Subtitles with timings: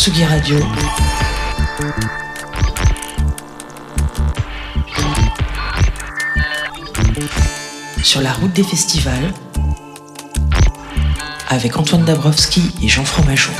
[0.00, 0.58] Tsugi Radio.
[8.02, 9.34] Sur la route des festivals,
[11.50, 13.52] avec Antoine Dabrowski et Jean Fromageau.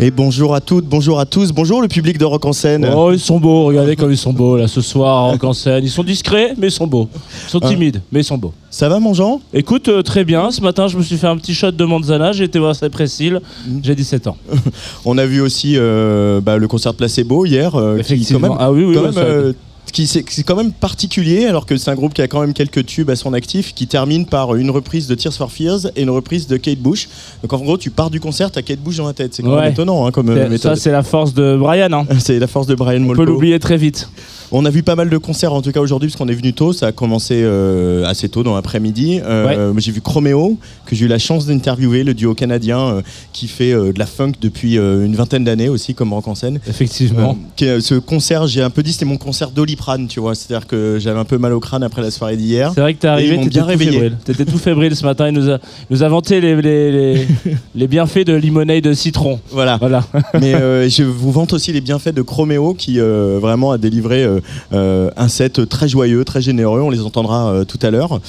[0.00, 2.88] Et bonjour à toutes, bonjour à tous, bonjour le public de Rock en scène.
[2.94, 5.82] Oh, ils sont beaux, regardez comme ils sont beaux là ce soir Rock en scène.
[5.82, 7.08] Ils sont discrets, mais ils sont beaux.
[7.46, 8.52] Ils sont Hein timides, mais ils sont beaux.
[8.70, 9.40] Ça va mon Jean?
[9.52, 10.52] Écoute, euh, très bien.
[10.52, 12.30] Ce matin, je me suis fait un petit shot de Manzana.
[12.30, 13.40] J'ai été voir Cypress-Hill.
[13.82, 14.36] J'ai 17 ans.
[15.04, 17.74] On a vu aussi euh, bah, le concert de Placebo hier.
[17.74, 18.40] euh, qui, Effectivement.
[18.40, 19.52] quand même, ah oui, oui, quand ouais, même, ça- euh,
[19.92, 22.84] qui c'est quand même particulier alors que c'est un groupe qui a quand même quelques
[22.86, 26.10] tubes à son actif qui termine par une reprise de Tears for Fears et une
[26.10, 27.08] reprise de Kate Bush.
[27.42, 29.34] Donc en gros tu pars du concert t'as Kate Bush dans la tête.
[29.34, 29.70] C'est quand même Ouais.
[29.70, 30.76] étonnant hein, comme euh, C'est- ça, méthode.
[30.76, 31.92] c'est la force de Brian.
[31.92, 32.06] hein.
[32.18, 33.22] C'est la force de Brian On Molko.
[33.24, 34.08] peut l'oublier très vite.
[34.50, 36.54] On a vu pas mal de concerts en tout cas aujourd'hui parce qu'on est venu
[36.54, 36.72] tôt.
[36.72, 39.20] Ça a commencé euh, assez tôt dans l'après-midi.
[39.22, 43.02] Euh, J'ai vu Chromeo que j'ai eu la chance d'interviewer, le duo canadien euh,
[43.34, 46.60] qui fait de la funk depuis une vingtaine d'années aussi comme rock en scène.
[46.66, 47.36] Effectivement.
[47.58, 50.34] Ce concert, j'ai un peu dit, c'était mon concert d'Oliprane, tu vois.
[50.34, 52.72] C'est-à-dire que j'avais un peu mal au crâne après la soirée d'hier.
[52.74, 53.92] C'est vrai que t'es arrivé, t'étais bien tout réveillé.
[53.92, 54.16] fébrile.
[54.24, 55.28] T'étais tout fébrile ce matin.
[55.28, 55.58] Il nous a,
[55.90, 57.26] nous a vanté les, les, les,
[57.74, 59.40] les bienfaits de limonade de citron.
[59.50, 59.76] Voilà.
[59.76, 60.04] Voilà.
[60.40, 60.52] Mais
[60.88, 64.26] je vous vante aussi les bienfaits de Chromeo qui vraiment a délivré
[64.72, 66.80] un set très joyeux, très généreux.
[66.80, 68.20] On les entendra euh, tout à l'heure.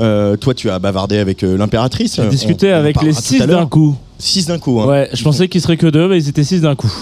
[0.00, 2.16] Euh, toi, tu as bavardé avec euh, l'impératrice.
[2.16, 3.60] J'ai discuté On- on avec les parlera tout 6 à l'heure.
[3.60, 3.96] d'un coup.
[4.20, 4.80] Six d'un coup.
[4.80, 4.86] hein.
[4.86, 6.92] Ouais, je pensais qu'ils seraient que deux, mais ils étaient 6 d'un coup.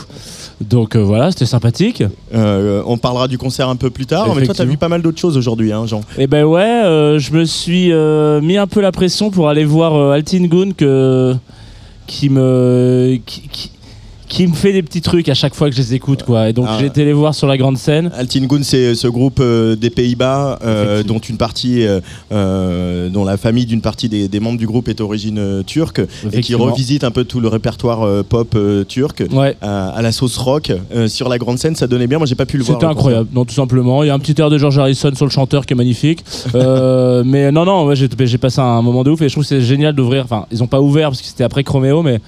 [0.61, 2.03] Donc euh, voilà, c'était sympathique.
[2.35, 4.27] Euh, on parlera du concert un peu plus tard.
[4.29, 4.71] Mais toi, tu as Effectivement.
[4.73, 6.01] vu pas mal d'autres choses aujourd'hui, hein, Jean.
[6.19, 9.65] Et ben ouais, euh, je me suis euh, mis un peu la pression pour aller
[9.65, 11.35] voir euh, Altin Gun que,
[12.07, 13.71] qui me qui, qui-
[14.29, 16.49] qui me fait des petits trucs à chaque fois que je les écoute quoi.
[16.49, 16.77] Et donc Ah.
[16.81, 18.11] j'ai été les voir sur la grande scène.
[18.17, 22.01] Altingun, c'est ce groupe euh, des Pays-Bas euh, dont une partie, euh,
[22.33, 26.01] euh, dont la famille d'une partie des, des membres du groupe est d'origine euh, turque
[26.33, 29.57] et qui revisite un peu tout le répertoire euh, pop euh, turc Ouais.
[29.63, 31.75] à, la sauce rock euh, sur la grande scène.
[31.77, 32.19] Ça donnait bien.
[32.19, 32.77] Moi, j'ai pas pu le voir.
[32.77, 34.03] C'était le incroyable, non tout simplement.
[34.03, 36.25] Il y a un petit air de George Harrison sur le chanteur qui est magnifique.
[36.55, 39.49] Euh, mais non, non, ouais, j'ai passé un moment de ouf et je trouve que
[39.49, 40.25] c'est génial d'ouvrir.
[40.25, 42.21] Enfin, ils ont pas ouvert parce que c'était après Chromeo, mais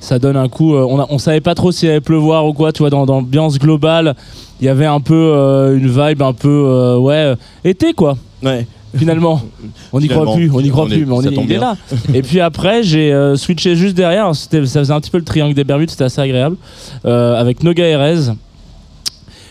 [0.00, 0.74] ça donne un coup.
[0.74, 3.04] euh, on, a- on savait pas trop s'il allait pleuvoir ou quoi, tu vois, dans,
[3.06, 4.14] l'ambiance globale.
[4.60, 7.34] Il y avait un peu euh, une vibe un peu, euh, ouais,
[7.64, 8.16] été quoi.
[8.42, 8.66] Ouais.
[8.96, 9.42] Finalement,
[9.92, 11.58] on n'y croit plus, on n'y croit on est- plus, mais on est, il est
[11.58, 11.76] là.
[12.14, 14.34] Et puis après, j'ai euh, switché juste derrière.
[14.34, 16.56] Ça faisait un petit peu le triangle des Bermudes, c'était assez agréable,
[17.04, 18.32] avec Noga Erez.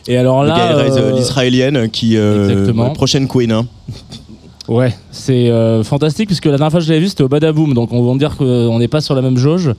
[0.07, 2.84] Et alors là, gars Erez, l'israélienne, qui Exactement.
[2.85, 3.51] la prochaine queen.
[3.51, 3.66] hein.
[4.67, 5.51] Ouais, c'est
[5.84, 8.17] fantastique puisque la dernière fois que je l'avais vu c'était au Badaboom, donc on va
[8.17, 9.72] dire qu'on n'est pas sur la même jauge.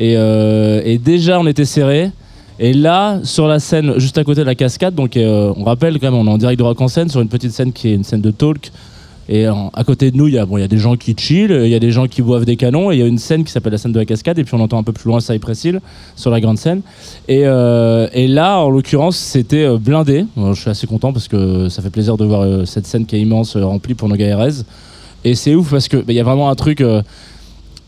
[0.00, 2.10] Et, euh, et déjà on était serré.
[2.58, 5.98] Et là, sur la scène juste à côté de la cascade, donc euh, on rappelle
[6.00, 7.88] quand même, on est en direct de rock en scène sur une petite scène qui
[7.88, 8.72] est une scène de talk.
[9.32, 11.52] Et à côté de nous, il y, a, bon, y a des gens qui chill,
[11.52, 13.44] il y a des gens qui boivent des canons, et il y a une scène
[13.44, 15.20] qui s'appelle la scène de la cascade, et puis on entend un peu plus loin
[15.20, 15.80] Cypress Hill
[16.16, 16.80] sur la grande scène.
[17.28, 20.24] Et, euh, là, en l'occurrence, c'était blindé.
[20.36, 23.20] Je suis assez content parce que ça fait plaisir de voir cette scène qui est
[23.20, 24.64] immense, remplie pour Noga Erez.
[25.24, 26.80] Et c'est ouf parce que bah, il y a vraiment un truc.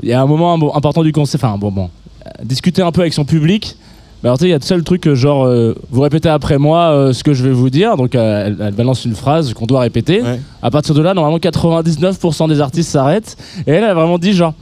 [0.03, 1.41] Il y a un moment im- important du concert.
[1.43, 1.91] Enfin, bon, bon.
[2.27, 3.77] Euh, discuter un peu avec son public.
[4.22, 6.28] Mais alors, tu sais, il y a tout ça le truc, genre, euh, vous répétez
[6.28, 7.97] après moi euh, ce que je vais vous dire.
[7.97, 10.22] Donc, euh, elle, elle balance une phrase qu'on doit répéter.
[10.22, 10.38] Ouais.
[10.62, 13.37] À partir de là, normalement, 99% des artistes s'arrêtent.
[13.66, 14.55] Et elle a vraiment dit, genre,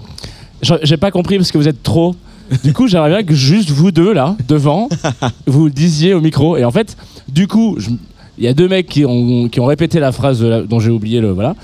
[0.63, 2.15] j'ai pas compris parce que vous êtes trop.
[2.65, 4.89] Du coup, j'aimerais bien que juste vous deux, là, devant,
[5.47, 6.57] vous le disiez au micro.
[6.57, 6.97] Et en fait,
[7.29, 7.77] du coup,
[8.39, 10.81] il y a deux mecs qui ont, qui ont répété la phrase de la- dont
[10.81, 11.31] j'ai oublié le.
[11.33, 11.55] Voilà.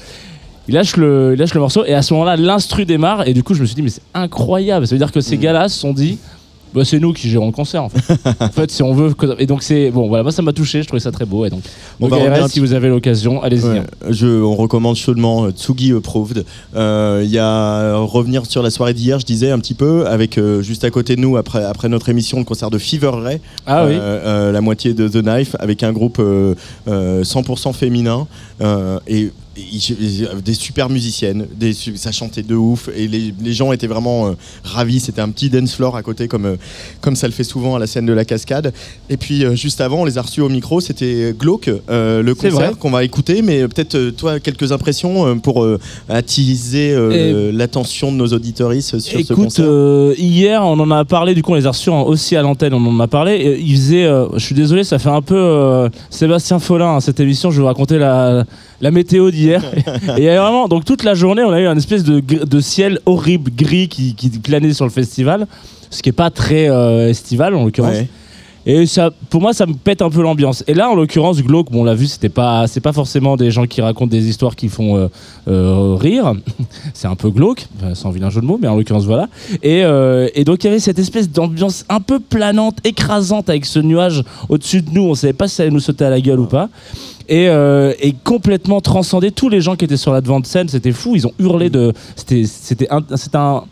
[0.69, 3.27] Il lâche, le, il lâche le morceau et à ce moment-là, l'instru démarre.
[3.29, 4.87] Et du coup, je me suis dit, mais c'est incroyable.
[4.87, 6.19] Ça veut dire que ces gars-là se sont dit.
[6.75, 8.13] Bah, c'est nous qui gérons le concert en fait.
[8.41, 9.15] en fait, si on veut.
[9.39, 9.91] Et donc, c'est.
[9.91, 11.47] Bon, voilà, moi ça m'a touché, je trouvais ça très beau.
[11.47, 11.63] Et donc,
[12.01, 13.65] On va donc, revenir RS, un si vous avez l'occasion, allez-y.
[13.65, 16.45] Ouais, je, on recommande chaudement euh, Tsugi Approved.
[16.75, 20.07] Euh, Il y a euh, revenir sur la soirée d'hier, je disais un petit peu,
[20.07, 23.13] avec euh, juste à côté de nous, après, après notre émission, le concert de Fever
[23.15, 26.55] Ray, Ah euh, euh, la moitié de The Knife, avec un groupe euh,
[26.89, 31.47] euh, 100% féminin euh, et, et ils- des super musiciennes.
[31.59, 34.33] Des, ça chantait de ouf et les, les gens étaient vraiment euh,
[34.65, 35.01] ravis.
[35.01, 36.57] C'était un petit dance floor à côté, comme, euh,
[37.01, 38.73] comme ça le fait souvent à la scène de la cascade.
[39.11, 40.81] Et puis euh, juste avant, on les a reçus au micro.
[40.81, 43.41] C'était Glauque, euh, le concert qu'on va écouter.
[43.43, 45.79] Mais euh, peut-être euh, toi quelques impressions euh, pour euh,
[46.09, 49.65] attiser euh, l'attention de nos auditoristes sur ce concert.
[49.69, 52.43] euh, hier, on en a parlé, du coup, on les a reçus en- aussi à
[52.43, 53.33] l'antenne, on en a parlé.
[53.35, 57.01] Et il faisait, euh, je suis désolé, ça fait un peu euh, Sébastien Follin, hein,
[57.01, 58.45] cette émission, je vais vous raconter la,
[58.81, 59.63] la météo d'hier.
[59.77, 62.61] et il y avait vraiment, donc toute la journée, on a eu un espèce de,
[62.61, 65.47] ciel horrible, gris, qui, qui planait sur le festival,
[65.91, 67.95] ce qui est pas très euh, estival en l'occurrence.
[67.95, 68.09] Ouais.
[68.69, 70.65] Et ça, pour moi, ça me pète un peu l'ambiance.
[70.67, 73.53] Et là, en l'occurrence, Glauque, bon, on l'a vu, c'était pas, c'est pas forcément des
[73.53, 75.07] gens qui racontent des histoires qui font euh,
[75.47, 76.35] euh, rire.
[76.93, 79.29] c'est un peu glauque, sans vilain jeu de mots, mais en l'occurrence, voilà.
[79.63, 83.67] Et, euh, et donc, il y avait cette espèce d'ambiance un peu planante, écrasante avec
[83.67, 85.03] ce nuage au-dessus de nous.
[85.03, 86.69] On savait pas si ça allait nous sauter à la gueule ou pas.
[87.29, 90.69] Et, euh, et complètement transcender tous les gens qui étaient sur la devant de scène.
[90.69, 91.17] C'était fou.
[91.17, 91.93] Ils ont hurlé de.
[92.15, 93.65] C'était, c'était un, c'était un,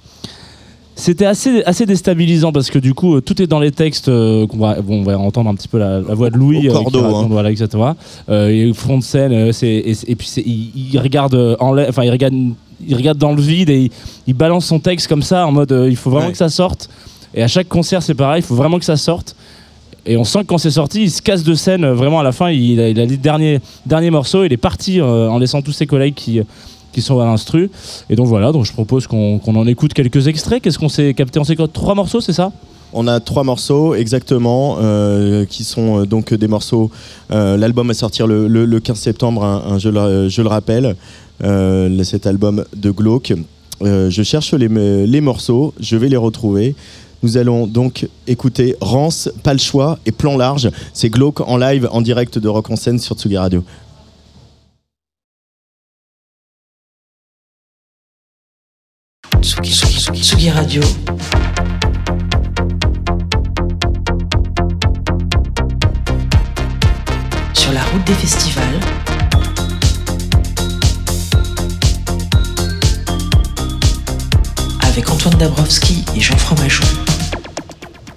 [0.97, 4.09] c'était assez, assez déstabilisant parce que du coup, euh, tout est dans les textes.
[4.09, 6.69] euh, qu'on va, bon, on va entendre un petit peu la, la voix de Louis.
[6.69, 7.29] Au euh, cordeau, raconte, hein.
[7.31, 7.97] Voilà, exactement.
[8.29, 12.05] Euh, et front de scène, euh, et, et puis il, il regarde euh, en enfin,
[12.05, 12.35] il regarde,
[12.87, 13.91] il regarde dans le vide et il,
[14.27, 16.33] il balance son texte comme ça en mode euh, il faut vraiment Ouais.
[16.33, 16.89] que ça sorte.
[17.35, 19.35] Et à chaque concert, c'est pareil, il faut vraiment que ça sorte.
[20.07, 21.85] Et on sent que quand c'est sorti, il se casse de scène.
[21.85, 24.45] euh, Vraiment, à la fin, il a, il a dit le dernier, dernier morceau.
[24.45, 26.41] Il est parti euh, en laissant tous ses collègues qui,
[26.93, 27.71] qui sont à l'instru.
[28.11, 30.63] Et donc voilà, donc je propose qu'on qu'on en écoute quelques extraits.
[30.63, 31.39] Qu'est-ce qu'on s'est capté?
[31.41, 31.69] On s'est quoi?
[31.69, 32.53] Trois morceaux, c'est ça?
[32.97, 36.91] On a trois morceaux exactement, euh, qui sont euh, donc des morceaux.
[37.33, 40.49] euh, L'album va sortir le, le- le 15 septembre, hein, hein, je, le, je le
[40.49, 40.95] rappelle,
[41.43, 43.33] euh, cet album de Glauque.
[43.83, 44.69] Euh, je cherche les,
[45.07, 46.77] les morceaux, je vais les retrouver.
[47.25, 50.71] Nous allons donc écouter Rance, Pas le choix et Plan large.
[50.93, 53.65] C'est Glauque en live, en direct de Rock en scène sur Tsugi Radio.
[59.41, 60.83] Tsugi, Tsugi, Tsugi, Radio.
[67.55, 68.81] Sur la route des festivals.
[74.83, 77.04] Avec Antoine Dabrowski et Jean Fromageau.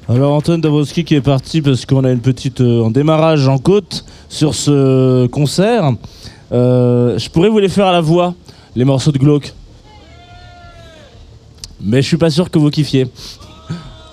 [0.10, 3.58] Alors Antoine Dabrowski qui est parti parce qu'on a une petite euh, en démarrage en
[3.58, 5.92] côte sur ce concert.
[6.54, 8.34] Euh, je pourrais vous les faire à la voix,
[8.78, 9.54] les morceaux de Glauque.
[11.82, 13.08] Mais je suis pas sûr que vous kiffiez.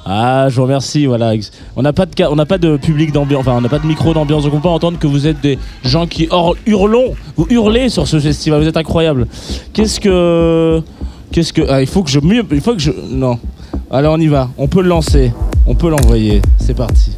[0.05, 1.07] Ah, je vous remercie.
[1.07, 1.33] Voilà,
[1.77, 4.43] on n'a pas de pas de public d'ambiance, enfin on n'a pas de micro d'ambiance,
[4.43, 6.29] donc on peut entendre que vous êtes des gens qui
[6.67, 8.61] hurlons, vous hurlez sur ce festival.
[8.61, 9.29] Vous êtes incroyables.
[9.73, 10.83] Qu'est-ce que,
[11.31, 12.19] qu'est-ce que, ah, il faut que je
[12.51, 13.39] il faut que je, non.
[13.91, 14.49] Allez, on y va.
[14.59, 15.33] On peut le lancer.
[15.67, 16.41] On peut l'envoyer.
[16.59, 17.17] C'est parti.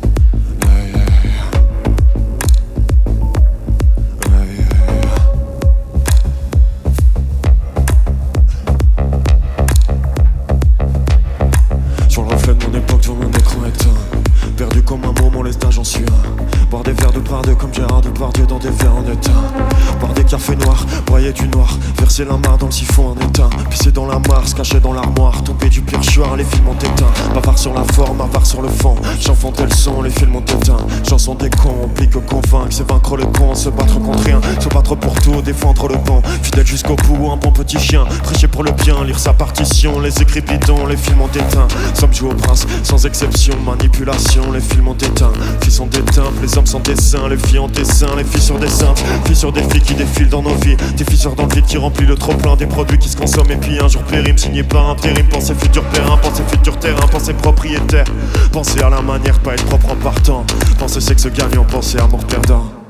[28.56, 30.78] Sur le fond J'enfante le son, les films ont éteint
[31.26, 34.94] Chanson des cons, que convaincre C'est vaincre le con, se battre contre rien Se battre
[34.94, 38.05] pour tout, défendre le bon Fidèle jusqu'au bout, un bon petit chien.
[38.23, 39.99] Prêcher pour le bien, lire sa partition.
[39.99, 43.55] Les écrits bidons, les films ont éteint Sommes joués au prince, sans exception.
[43.64, 45.32] Manipulation, les films ont éteint
[45.62, 47.28] Filles sont des temples, les hommes sont des saints.
[47.28, 49.02] Les filles ont des seins, les filles sur des simples.
[49.25, 50.76] Filles sur des filles qui défilent dans nos vies.
[50.96, 53.50] Des fissures dans le vide qui remplit le trop plein Des produits qui se consomment.
[53.50, 57.34] Et puis un jour périme Signé par intérim, pensée futur terrain Pensée futur terrain, pensée
[57.34, 58.06] propriétaire.
[58.52, 60.44] Pensez à la manière, pas être propre en partant.
[60.78, 62.85] Pensez sexe gagnant, pensez amour perdant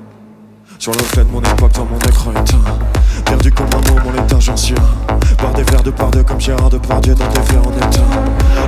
[0.79, 2.59] sur le fait de mon époque dans mon écran éteint
[3.25, 4.55] Perdu comme un mot, mon état j'en
[5.39, 8.07] Boire des verres de par deux comme Gérard Depardieu dans des verres en éteint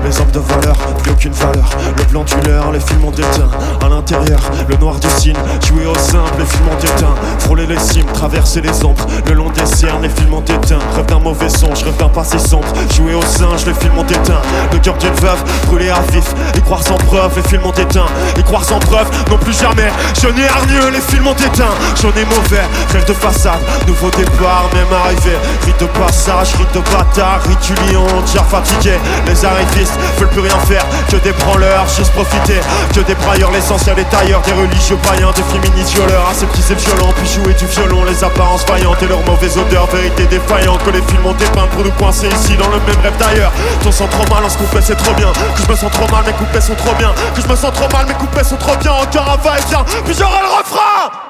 [0.04, 1.68] Les hommes de valeur, plus aucune valeur.
[1.96, 3.50] Le blanc du leurre, les films ont éteint
[3.84, 7.78] À l'intérieur, le noir du signe Jouer au simple, les films ont éteint Frôler les
[7.78, 11.48] cimes, traverser les ombres Le long des cernes, les films ont éteint Rêve d'un mauvais
[11.48, 12.68] songe, rêve d'un passé sombre.
[12.96, 14.40] Jouer au singe, les films ont éteint
[14.72, 16.34] Le cœur d'une veuve, brûlé à vif.
[16.56, 19.90] Y croire sans preuve, les films ont éteint Y croire sans preuve, non plus jamais.
[20.20, 22.62] Je n'ai hargneux, les films ont éteint J'en ai mauvais,
[22.92, 25.36] rêve de façade Nouveau départ, même arrivé.
[25.66, 28.94] Rite de passage, rite de bâtard Rite du lion, tir fatigué
[29.26, 32.60] Les arrivistes veulent plus rien faire Que des branleurs, juste profiter.
[32.94, 37.12] Que des brailleurs, l'essentiel des tailleurs Des religieux païens, des féministes violeurs Aseptiser le violon,
[37.16, 38.04] puis jouer du violon.
[38.04, 41.82] Les apparences vaillantes et leurs mauvaises odeurs Vérité défaillante que les films ont dépeint Pour
[41.82, 43.50] nous coincer ici dans le même rêve d'ailleurs.
[43.82, 45.32] Ton sent trop mal en ce couplet c'est trop bien.
[45.32, 47.12] Que je me sens trop mal, mes couplets sont trop bien.
[47.34, 48.92] Que je me sens trop mal, mes couplets sont trop bien.
[48.92, 51.27] Encore un va-et-vient, puis j'aurai le refrain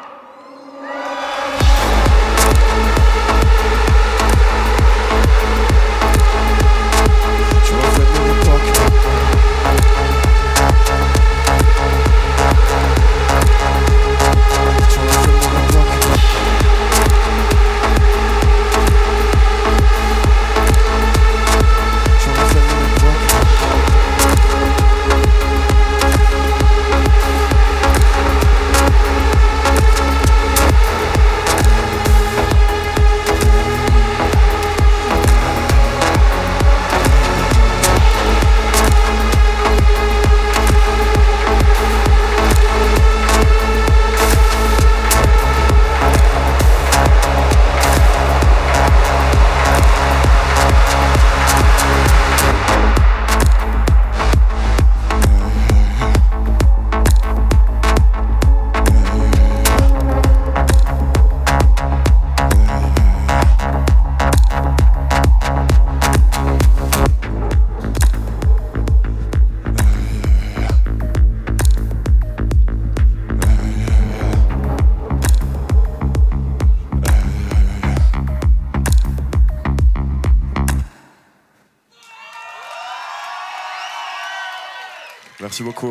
[85.81, 85.87] J'ai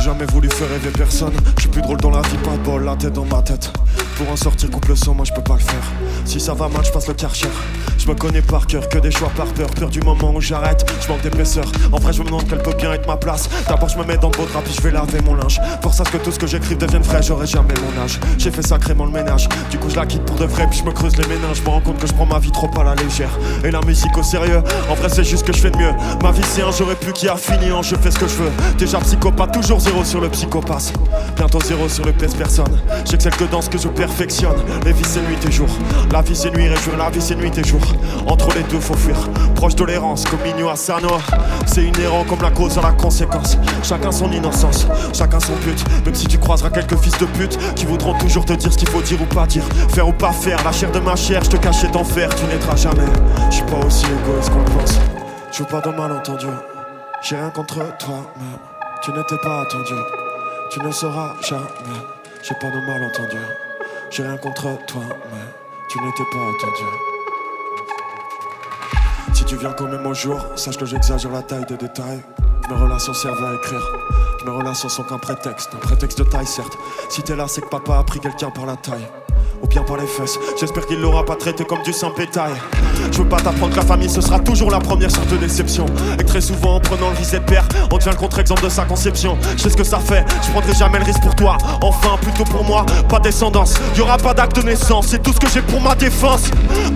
[0.00, 1.53] jamais voulu faire rêver personne.
[5.04, 5.73] Sortir, coupe le son,
[6.24, 7.48] Si ça va mal, je passe le karcher.
[7.98, 9.68] Je me connais par cœur, que des choix par peur.
[9.70, 11.64] Peur du moment où j'arrête, je manque d'épaisseur.
[11.92, 13.48] En vrai, je me demande quelle peut bien être ma place.
[13.68, 15.60] D'abord, je me mets dans le beau drap, puis je vais laver mon linge.
[15.80, 18.18] Pour ça, que tout ce que j'écrive devienne frais, j'aurai jamais mon âge.
[18.38, 19.48] J'ai fait sacrément le ménage.
[19.70, 21.58] Du coup, je la quitte pour de vrai, puis je me creuse les méninges.
[21.58, 23.30] Je me rends compte que je prends ma vie trop à la légère.
[23.64, 25.92] Et la musique au sérieux, en vrai, c'est juste que je fais de mieux.
[26.22, 28.34] Ma vie, c'est un j'aurais pu qui a fini en je fais ce que je
[28.34, 28.50] veux.
[28.76, 30.92] Déjà psychopathe, toujours zéro sur le psychopathe.
[31.36, 32.80] Bientôt zéro sur le pèse personne.
[33.04, 34.56] J'ai que celle que dans ce que je perfectionne.
[34.84, 35.68] Les vies, c'est nuit et jour.
[36.14, 36.94] La vie, c'est nuit et jour.
[36.96, 37.80] La vie, c'est nuit et jour.
[38.28, 39.16] Entre les deux, faut fuir.
[39.56, 41.08] Proche tolérance, comme Mignon Asano.
[41.66, 43.58] C'est inhérent comme la cause à la conséquence.
[43.82, 45.76] Chacun son innocence, chacun son but.
[46.04, 48.88] Même si tu croiseras quelques fils de pute qui voudront toujours te dire ce qu'il
[48.90, 49.64] faut dire ou pas dire.
[49.92, 52.76] Faire ou pas faire, la chair de ma chair, je te cachais d'enfer, tu n'aideras
[52.76, 53.10] jamais.
[53.50, 55.00] Je suis pas aussi égoïste qu'on pense.
[55.50, 56.46] Je veux pas de malentendu.
[57.22, 58.56] J'ai rien contre toi, mais
[59.02, 60.00] tu n'étais pas attendu.
[60.70, 61.64] Tu ne seras jamais.
[62.40, 63.42] J'ai pas de malentendu.
[64.12, 65.02] J'ai rien contre toi,
[65.32, 65.63] mais
[65.94, 66.84] tu n'étais pas attendu.
[69.32, 72.20] Si tu viens quand même au jour, sache que j'exagère la taille des détails.
[72.68, 73.92] Mes relations servent à écrire.
[74.44, 76.76] Mes relations sont qu'un prétexte, un prétexte de taille certes.
[77.08, 79.06] Si t'es là, c'est que papa a pris quelqu'un par la taille.
[79.62, 80.38] Ou bien par les fesses.
[80.58, 82.52] J'espère qu'il l'aura pas traité comme du saint pétail.
[83.10, 85.86] Je veux pas t'apprendre que la famille ce sera toujours la première sorte de déception.
[86.18, 88.84] Et très souvent en prenant le risque d'être père, on devient le contre-exemple de sa
[88.84, 89.36] conception.
[89.56, 91.56] Je sais ce que ça fait, je prendrai jamais le risque pour toi.
[91.82, 93.74] Enfin, plutôt pour moi, pas descendance.
[93.96, 96.42] Y aura pas d'acte de naissance, c'est tout ce que j'ai pour ma défense.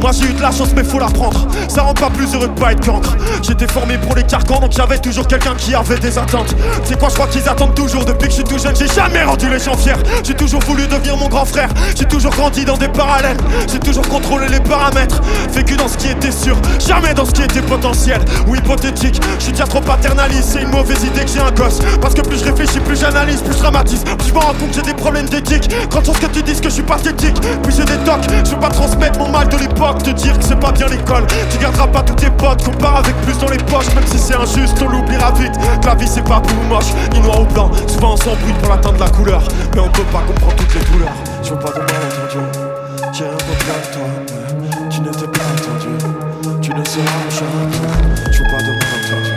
[0.01, 1.47] Moi j'ai eu de la chance, mais faut la prendre.
[1.69, 3.17] Ça rend pas plus heureux de pas être cancre.
[3.43, 6.55] J'étais formé pour les carcans, donc j'avais toujours quelqu'un qui avait des attentes.
[6.85, 8.05] C'est quoi, je crois qu'ils attendent toujours?
[8.05, 8.77] Depuis que je suis tout jeune.
[8.77, 9.95] J'ai jamais rendu les gens fiers.
[10.25, 11.69] J'ai toujours voulu devenir mon grand frère.
[11.97, 13.37] J'ai toujours grandi dans des parallèles.
[13.71, 15.21] J'ai toujours contrôlé les paramètres.
[15.53, 19.21] Vécu dans ce qui était sûr, jamais dans ce qui était potentiel ou hypothétique.
[19.39, 21.79] Je suis déjà trop paternaliste, c'est une mauvaise idée que j'ai un gosse.
[22.01, 24.05] Parce que plus je réfléchis, plus j'analyse, plus je dramatise.
[24.05, 25.71] Plus je me rends compte que j'ai des problèmes d'éthique.
[25.91, 28.27] Quand chose que tu dises que je suis pathétique, puis j'ai des tocs.
[28.45, 31.27] Je veux pas transmettre mon mal de l'époque, te dire que c'est pas bien l'école.
[31.51, 34.19] Tu garderas pas tous tes potes, qu'on part avec plus dans les poches, même si
[34.19, 35.53] c'est injuste, on l'oubliera vite.
[35.85, 37.71] La vie c'est pas tout moche, ni noir ou blanc.
[37.87, 39.43] Souvent on s'embrouille pour l'atteindre la couleur,
[39.75, 41.15] mais on peut pas comprendre toutes les douleurs.
[41.43, 42.08] Je veux pas de malentendu.
[43.69, 44.09] J'ai un regret toi,
[44.63, 45.93] mais tu n'étais pas attendu.
[46.63, 47.77] Tu ne seras jamais.
[48.33, 49.33] Je veux pas de malentendu.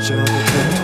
[0.00, 0.83] J'ai un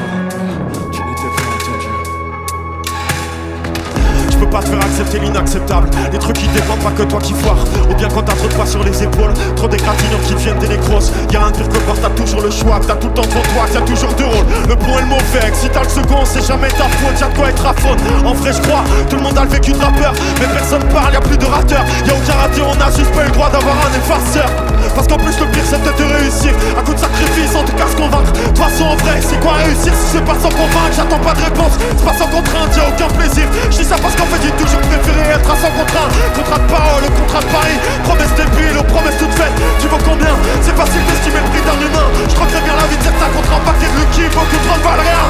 [4.40, 5.90] peux pas te faire accepter l'inacceptable.
[6.12, 7.58] Les trucs qui dépendent pas que toi qui foire.
[7.90, 10.68] Ou bien quand t'as trop de poids sur les épaules, trop d'égratignures qui deviennent des
[10.68, 11.12] nécroses.
[11.30, 13.64] Y'a un pire que quand t'as toujours le choix, t'as tout le temps devant toi,
[13.70, 14.48] t'as toujours deux rôles.
[14.68, 17.28] Le bon et le mauvais, que si t'as le second, c'est jamais ta faute, y'a
[17.28, 18.00] de quoi être à faute.
[18.24, 21.12] En vrai, je crois, tout le monde a le vécu de rappeur, mais personne parle,
[21.12, 21.84] y'a plus de rateurs.
[22.06, 24.48] Y'a aucun raté, on a juste pas eu le droit d'avoir un effaceur.
[24.94, 26.52] Parce qu'en plus, le pire, c'est peut-être de réussir.
[26.78, 28.32] À coup de sacrifice, en tout cas, se convaincre.
[28.32, 30.96] De toute façon, en vrai, c'est quoi réussir si c'est pas sans convaincre?
[30.96, 33.44] J'attends pas de réponse, c'est pas sans contrainte, y'a aucun plaisir.
[33.70, 36.14] Je ça parce qu'en fait, j'ai toujours préféré être à sans contrainte.
[36.34, 39.56] Contrat de parole, contrat de pari, promesse débile, aux promesses toutes faites.
[39.80, 40.34] Tu vaux combien?
[40.62, 42.06] C'est facile d'estimer le prix d'un humain.
[42.28, 45.24] Je crois bien la vie de certains contrats paquet de beaucoup trop ne valent rien.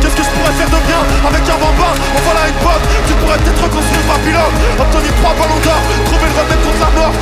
[0.00, 1.02] Qu'est-ce que je pourrais faire de bien?
[1.28, 4.56] Avec un bambin En voilà une pote, tu pourrais peut-être reconstruire ma pilote.
[4.80, 7.14] Obtenir trois ballons d'or, trouver le remède contre la mort,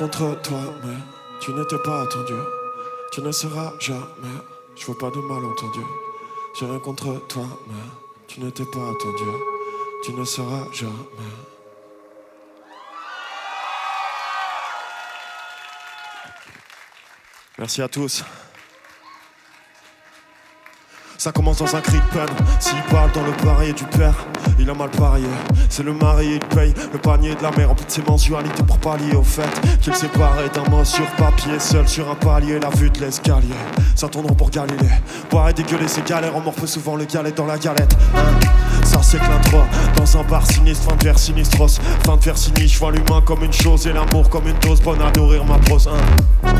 [0.00, 0.96] contre toi, mais
[1.42, 2.32] tu n'étais pas attendu.
[3.12, 4.40] Tu ne seras jamais.
[4.74, 5.80] Je veux pas de malentendu.
[6.58, 7.74] J'ai rien contre toi, mais
[8.26, 9.30] tu n'étais pas attendu.
[10.02, 10.94] Tu ne seras jamais.
[17.58, 18.24] Merci à tous.
[21.20, 22.34] Ça commence dans un cri de peine.
[22.58, 24.14] S'il parle dans le parier du père,
[24.58, 25.26] il a mal parié.
[25.68, 28.78] C'est le mari, il paye le panier de la mère rempli de ses mensualités pour
[28.78, 29.42] pallier au fait
[29.82, 33.52] qu'il s'est paré d'un mot sur papier, seul sur un palier, la vue de l'escalier.
[33.96, 34.88] Ça tourne pour Galilée.
[35.30, 37.94] Boire et dégueuler ses galères, on morfe souvent le galet dans la galette.
[38.84, 39.62] Ça c'est que l'intro
[39.96, 43.22] Dans un bar sinistre, fin de vers sinistros Fin de vers sinistre, je vois l'humain
[43.24, 46.50] comme une chose Et l'amour comme une dose, bonne à nourrir ma prose hein.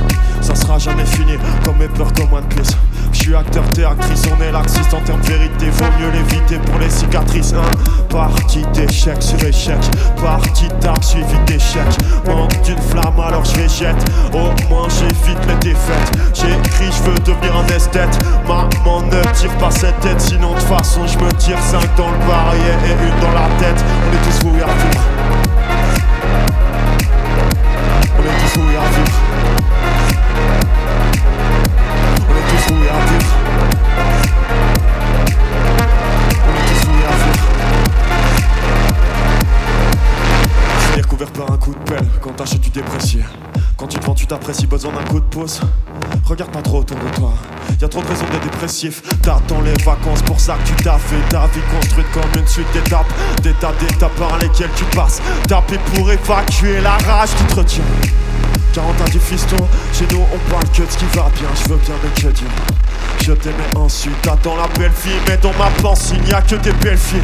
[0.40, 1.32] Ça sera jamais fini,
[1.64, 2.76] comme mes peurs comme One Piece.
[3.12, 4.92] Je suis acteur, t'es actrice, on est laxiste.
[4.94, 7.62] En termes de vérité Vaut mieux l'éviter pour les cicatrices hein.
[8.08, 9.78] Partie d'échec sur échec
[10.20, 11.82] Partie d'armes suivi d'échec
[12.26, 14.04] Manque d'une flamme alors je jette.
[14.32, 16.12] Au moins j'évite les défaites.
[16.34, 18.18] J'écris, je veux devenir un esthète.
[18.48, 22.18] Maman ne tire pas cette tête Sinon de façon je me tire 5 dans le
[22.26, 23.84] barillet et une dans la tête.
[24.06, 25.04] On est tous voués à vivre
[28.18, 29.16] On est tous voués à vivre
[32.28, 33.32] On est tous voués à vivre
[36.46, 37.44] On est tous voués à vivre
[40.90, 43.24] Finir couvert par un coup de pelle Quand t'achètes tu déprécies
[43.80, 45.62] Quand tu prends tu t'apprécies Besoin d'un coup de pouce.
[46.26, 47.32] Regarde pas trop autour de toi.
[47.80, 49.00] Y'a trop de raisons d'être dépressif.
[49.22, 52.70] T'attends les vacances pour ça que tu t'as fait Ta vie construite comme une suite
[52.74, 53.10] d'étapes.
[53.42, 55.22] D'étapes d'étapes par lesquelles tu passes.
[55.48, 57.84] Taper pour évacuer la rage qui te retient
[58.72, 61.68] 40 ans du fiston, chez nous on parle que de ce qui va bien, je
[61.68, 62.48] veux bien mais que dire?
[63.22, 66.54] Je t'aimais ensuite, t'attends la belle fille Mais dans ma pensée, il n'y a que
[66.54, 67.20] des belles filles.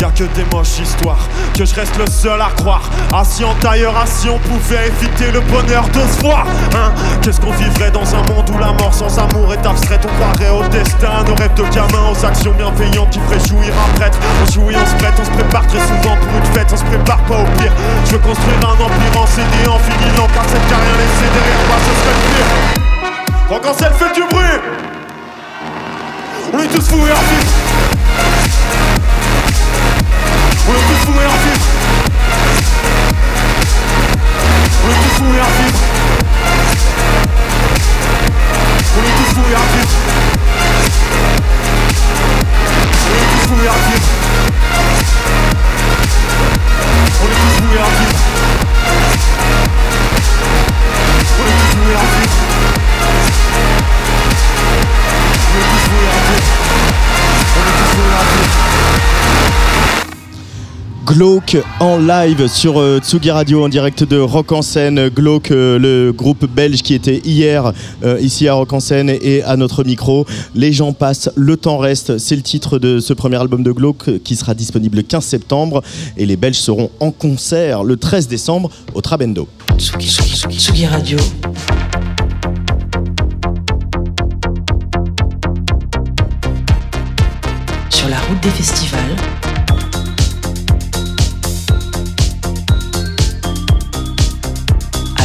[0.00, 2.88] Y'a que des moches histoires Que je reste le seul à croire.
[3.12, 6.92] Assis en tailleur, assis on pouvait éviter le bonheur de se voir hein?
[7.24, 10.50] Qu'est-ce qu'on vivrait dans un monde où la mort sans amour est abstraite On croirait
[10.50, 14.18] au destin, nos rêves de gamin Aux actions bienveillantes qui feraient jouir un prêtre.
[14.42, 16.68] On jouit, on se prête, on se prépare très souvent pour une fête.
[16.70, 17.72] On se prépare pas au pire.
[18.04, 21.78] Je veux construire un empire en CD en finilant Car cette carrière laissée derrière moi
[21.80, 23.70] ce serait le pire.
[23.70, 24.60] En scène fait du bruit.
[26.52, 27.52] On est tous fous et en vivre
[30.68, 31.64] On est tous fous et en vivre
[34.84, 35.94] On est tous fous et en
[39.36, 39.90] We're kiss.
[43.02, 43.54] Only kiss for
[61.04, 65.08] Glauque en live sur euh, Tsugi Radio en direct de Rock en scène.
[65.08, 67.72] Glauque, euh, le groupe belge qui était hier
[68.04, 70.24] euh, ici à Rock en scène et à notre micro.
[70.54, 72.16] Les gens passent, le temps reste.
[72.16, 75.82] C'est le titre de ce premier album de Glauque qui sera disponible le 15 septembre.
[76.16, 79.46] Et les Belges seront en concert le 13 décembre au Trabendo.
[79.76, 81.18] Tsugi, Tsugi Radio.
[87.90, 89.43] Sur la route des festivals.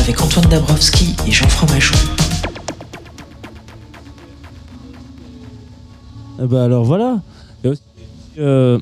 [0.10, 1.94] Avec Antoine Dabrowski et Jean Fromageau.
[6.42, 7.20] Eh ben alors voilà.
[7.64, 7.82] Il y a aussi
[8.40, 8.80] euh,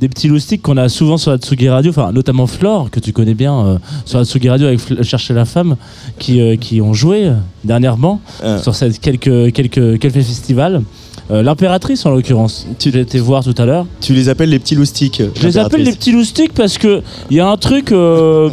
[0.00, 3.14] des petits loustiques qu'on a souvent sur la Tsugi Radio, enfin notamment Flore, que tu
[3.14, 5.76] connais bien euh, sur la Tsugi Radio avec Fl- Chercher la femme,
[6.18, 7.32] qui, euh, qui ont joué
[7.64, 8.60] dernièrement Euh.
[8.60, 10.82] sur cette quelques, quelques, quelques festivals.
[11.30, 13.86] Euh, L'impératrice en l'occurrence, tu l'as été voir tout à l'heure.
[14.02, 17.38] Tu les appelles les petits loustiques Je les appelle les petits loustiques parce que il
[17.38, 17.92] y a un truc.
[17.92, 18.50] euh,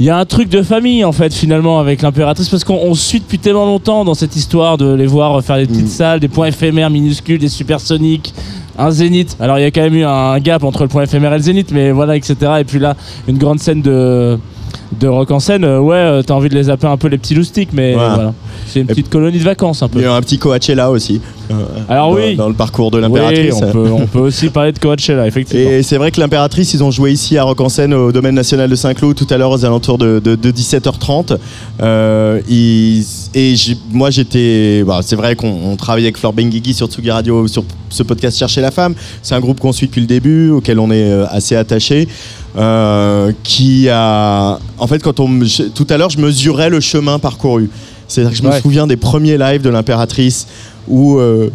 [0.00, 2.94] Il y a un truc de famille en fait finalement avec l'impératrice parce qu'on on
[2.94, 5.88] suit depuis tellement longtemps dans cette histoire de les voir faire des petites Mm.
[5.88, 8.34] salles, des points éphémères minuscules, des supersoniques,
[8.76, 9.36] un zénith.
[9.38, 11.42] Alors il y a quand même eu un gap entre le point éphémère et le
[11.42, 12.34] zénith, mais voilà etc.
[12.60, 12.96] Et puis là
[13.28, 14.36] une grande scène de
[15.00, 17.18] de rock en scène, euh, ouais, euh, t'as envie de les appeler un peu les
[17.18, 18.14] petits loustiques, mais Voilà.
[18.14, 18.34] voilà.
[18.66, 20.08] C'est une Et- petite colonie de vacances un Il y peu.
[20.08, 21.20] a un petit Coachella aussi.
[21.50, 21.54] euh,
[21.88, 22.36] Alors dans, oui.
[22.36, 23.54] Dans le parcours de Oui, l'impératrice.
[23.60, 25.68] on peut, on peut aussi parler de Coachella, effectivement.
[25.70, 28.34] Et c'est vrai que l'impératrice, ils ont joué ici à Rock en scène au domaine
[28.34, 31.36] national de Saint-Cloud tout à l'heure aux alentours de, de- de 17h30.
[31.82, 33.54] Euh, ils- et
[33.92, 34.84] moi j'étais.
[34.86, 38.38] bah, c'est vrai qu'on on travaille avec Flore Benguigui sur Tsugi Radio sur ce podcast
[38.38, 38.94] Chercher la femme.
[39.22, 42.08] C'est un groupe qu'on suit depuis le début, auquel on est euh, assez attaché.
[42.56, 44.58] Euh, qui a.
[44.78, 45.40] En fait, quand on.
[45.74, 47.68] tout à l'heure, je mesurais le chemin parcouru.
[48.08, 50.46] C'est-à-dire que je me souviens des premiers lives de l'impératrice
[50.86, 51.48] où, euh,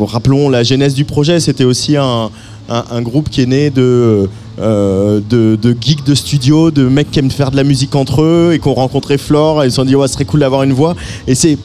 [0.00, 2.30] rappelons la genèse du projet, c'était aussi un,
[2.68, 4.28] un- un groupe qui est né de,
[4.60, 8.22] euh, de, de geeks de studio, de mecs qui aiment faire de la musique entre
[8.22, 10.40] eux et qui ont rencontré Flore et ils se sont dit ouais, ce serait cool
[10.40, 10.96] d'avoir une voix.
[11.28, 11.56] Et c'est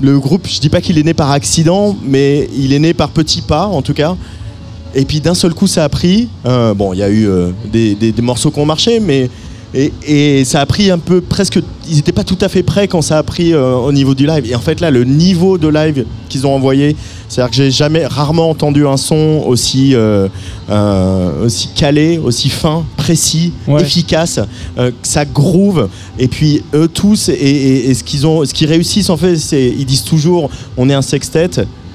[0.00, 3.10] le groupe, je dis pas qu'il est né par accident, mais il est né par
[3.10, 4.16] petits pas en tout cas.
[4.98, 6.28] Et puis d'un seul coup, ça a pris.
[6.44, 9.30] Euh, bon, il y a eu euh, des, des- des morceaux qui ont marché, mais
[9.74, 11.60] et, et ça a pris un peu presque.
[11.88, 14.26] Ils n'étaient pas tout à fait prêts quand ça a pris euh, au niveau du
[14.26, 14.44] live.
[14.50, 16.96] Et en fait là, le niveau de live qu'ils ont envoyé,
[17.28, 19.94] c'est-à-dire que j'ai jamais, rarement entendu un son aussi
[21.44, 23.82] aussi calé, aussi fin, précis, Ouais.
[23.82, 24.40] efficace.
[24.76, 25.88] que ça groove.
[26.18, 29.36] Et puis eux tous et, et- et ce qu'ils ont, ce qu'ils réussissent en fait,
[29.36, 31.50] c'est ils disent toujours, on est un sextet.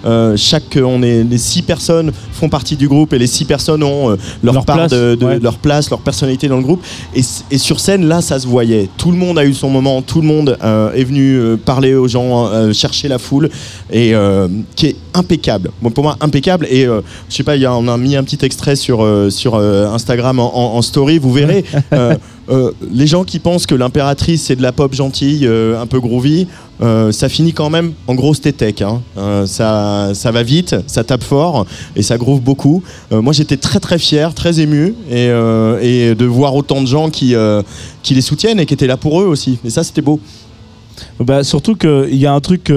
[0.06, 3.84] Euh, chaque, on est les six personnes font partie du groupe et les six personnes
[3.84, 5.40] ont euh, leur, Leur part place, de, de- ouais.
[5.40, 6.84] leur place, leur personnalité dans le groupe.
[7.16, 8.90] Et, sur scène, là, ça se voyait.
[8.98, 10.02] Tout le monde a eu son moment.
[10.02, 13.50] Tout le monde euh, est venu euh, parler aux gens, euh, chercher la foule,
[13.92, 15.72] et euh, qui est impeccable.
[15.82, 16.68] Bon, pour moi, impeccable.
[16.70, 19.30] Et euh, je sais pas, y a, on a mis un petit extrait sur euh,
[19.30, 21.18] sur euh, Instagram en, en- en story.
[21.20, 21.64] Vous verrez.
[22.50, 26.00] euh, les gens qui pensent que l'impératrice c'est de la pop gentille, euh, un peu
[26.02, 26.48] groovy,
[26.82, 28.82] euh, ça finit quand même en grosse tétèque.
[28.82, 29.02] Hein.
[29.46, 32.84] Ça, ça va vite, ça tape fort et ça groove beaucoup.
[33.12, 35.28] Moi j'étais très très fier, très ému et,
[36.16, 37.36] de voir autant de gens qui,
[38.10, 39.60] les soutiennent et qui étaient là pour eux aussi.
[39.64, 40.20] Et ça c'était beau.
[41.20, 42.72] Bah, surtout qu'il y a un truc,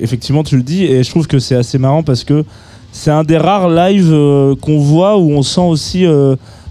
[0.00, 2.44] effectivement, tu le dis, et je trouve que c'est assez marrant parce que
[2.92, 4.14] c'est un des rares lives
[4.60, 6.04] qu'on voit où on sent aussi,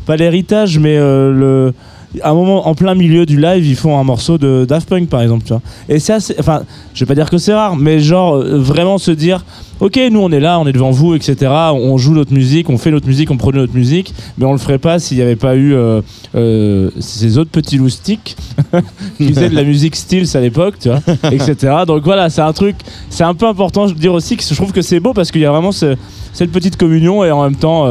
[0.05, 1.73] pas l'héritage, mais le.
[2.21, 5.09] À un moment, en plein milieu du live, ils font un morceau de Daft Punk,
[5.09, 5.61] par exemple, tu vois.
[5.89, 6.39] Et c'est.
[6.39, 6.61] Enfin,
[6.93, 9.43] je vais pas dire que c'est rare, mais genre, euh, vraiment se dire,
[9.79, 11.51] ok, nous on est là, on est devant vous, etc.
[11.73, 14.59] On joue notre musique, on fait notre musique, on produit notre musique, mais on le
[14.59, 16.01] ferait pas s'il n'y avait pas eu euh,
[16.35, 18.37] euh, ces autres petits loustiques
[19.17, 20.99] qui faisaient de la musique Stills à l'époque, tu vois,
[21.31, 21.55] etc.
[21.87, 22.75] Donc voilà, c'est un truc,
[23.09, 25.41] c'est un peu important de dire aussi que je trouve que c'est beau parce qu'il
[25.41, 25.95] y a vraiment ce-
[26.31, 27.87] cette petite communion et en même temps,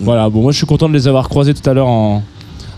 [0.00, 2.22] voilà, bon, moi je suis content de les avoir croisés tout à l'heure en,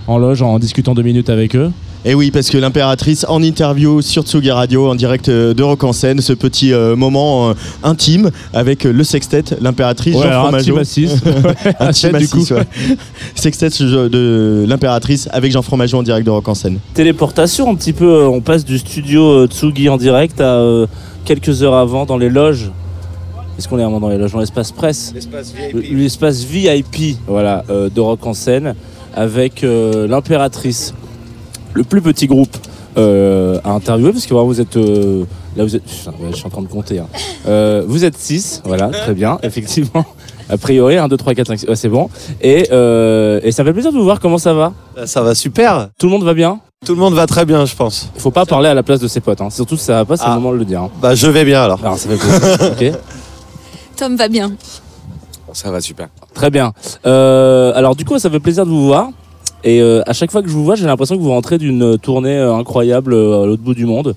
[0.07, 1.71] en loge en discutant deux minutes avec eux.
[2.05, 5.83] Et oui, parce que l'impératrice en interview sur Tsugi Radio en direct euh, de Rock
[5.83, 10.47] en scène, ce petit euh, moment euh, intime avec le sextet, l'impératrice Ouais, Jean alors
[10.55, 11.09] un petit Fromageau.
[11.81, 12.37] Un À petit sept, du coup.
[12.39, 12.67] massif, ouais.
[13.35, 16.79] Sextet de- l'impératrice avec Jean Fromageau en direct de Rock en scène.
[16.95, 18.25] téléportation un petit peu.
[18.27, 20.87] On passe du studio Tsugi en direct à euh,
[21.25, 22.71] quelques heures avant dans les loges.
[23.59, 24.33] Est-ce qu'on est vraiment dans les loges?
[24.33, 25.13] Dans l'espace presse
[25.75, 28.75] Le- L'espace VIP, voilà, euh, de Rock en scène
[29.17, 30.95] avec euh, l'impératrice,
[31.75, 32.57] le plus petit groupe
[32.97, 35.25] euh, à interviewer parce que vraiment vous êtes euh,
[35.57, 37.07] là vous êtes putain, ouais, je suis en train de compter hein.
[37.47, 40.05] Euh, vous êtes 6 voilà très bien effectivement
[40.49, 42.09] a priori 1 2 3 4 5 6 ouais, c'est bon
[42.41, 44.73] et, euh, et ça fait plaisir de vous voir comment ça va?
[45.05, 45.89] Ça va super.
[45.99, 46.61] tout le monde va bien?
[46.87, 48.09] Tout le monde va très bien, je pense.
[48.15, 49.41] il faut pas parler à la place de ses potes.
[49.41, 49.51] Hein.
[49.51, 50.35] Surtout si ça va pas, c'est Ah.
[50.35, 50.83] le moment de le dire.
[50.83, 50.91] hein.
[51.03, 51.81] Bah, je vais bien alors.
[51.83, 52.93] Alors ça fait plaisir.
[52.95, 52.99] ok.
[53.97, 54.53] Tom va bien.
[55.53, 56.09] Ça va super.
[56.35, 56.73] Très bien.
[57.07, 59.09] Euh, alors du coup, ça fait plaisir de vous voir.
[59.65, 61.99] Et euh, à chaque fois que je vous vois, j'ai l'impression que vous rentrez d'une
[61.99, 64.15] tournée euh, incroyable à l'autre bout du monde.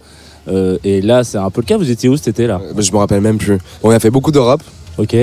[0.83, 1.77] Et là, c'est un peu le cas.
[1.77, 2.59] Vous étiez où cet été là?
[2.63, 3.59] Euh, Je me rappelle même plus.
[3.83, 4.63] On a fait beaucoup d'Europe.
[4.97, 5.15] Ok.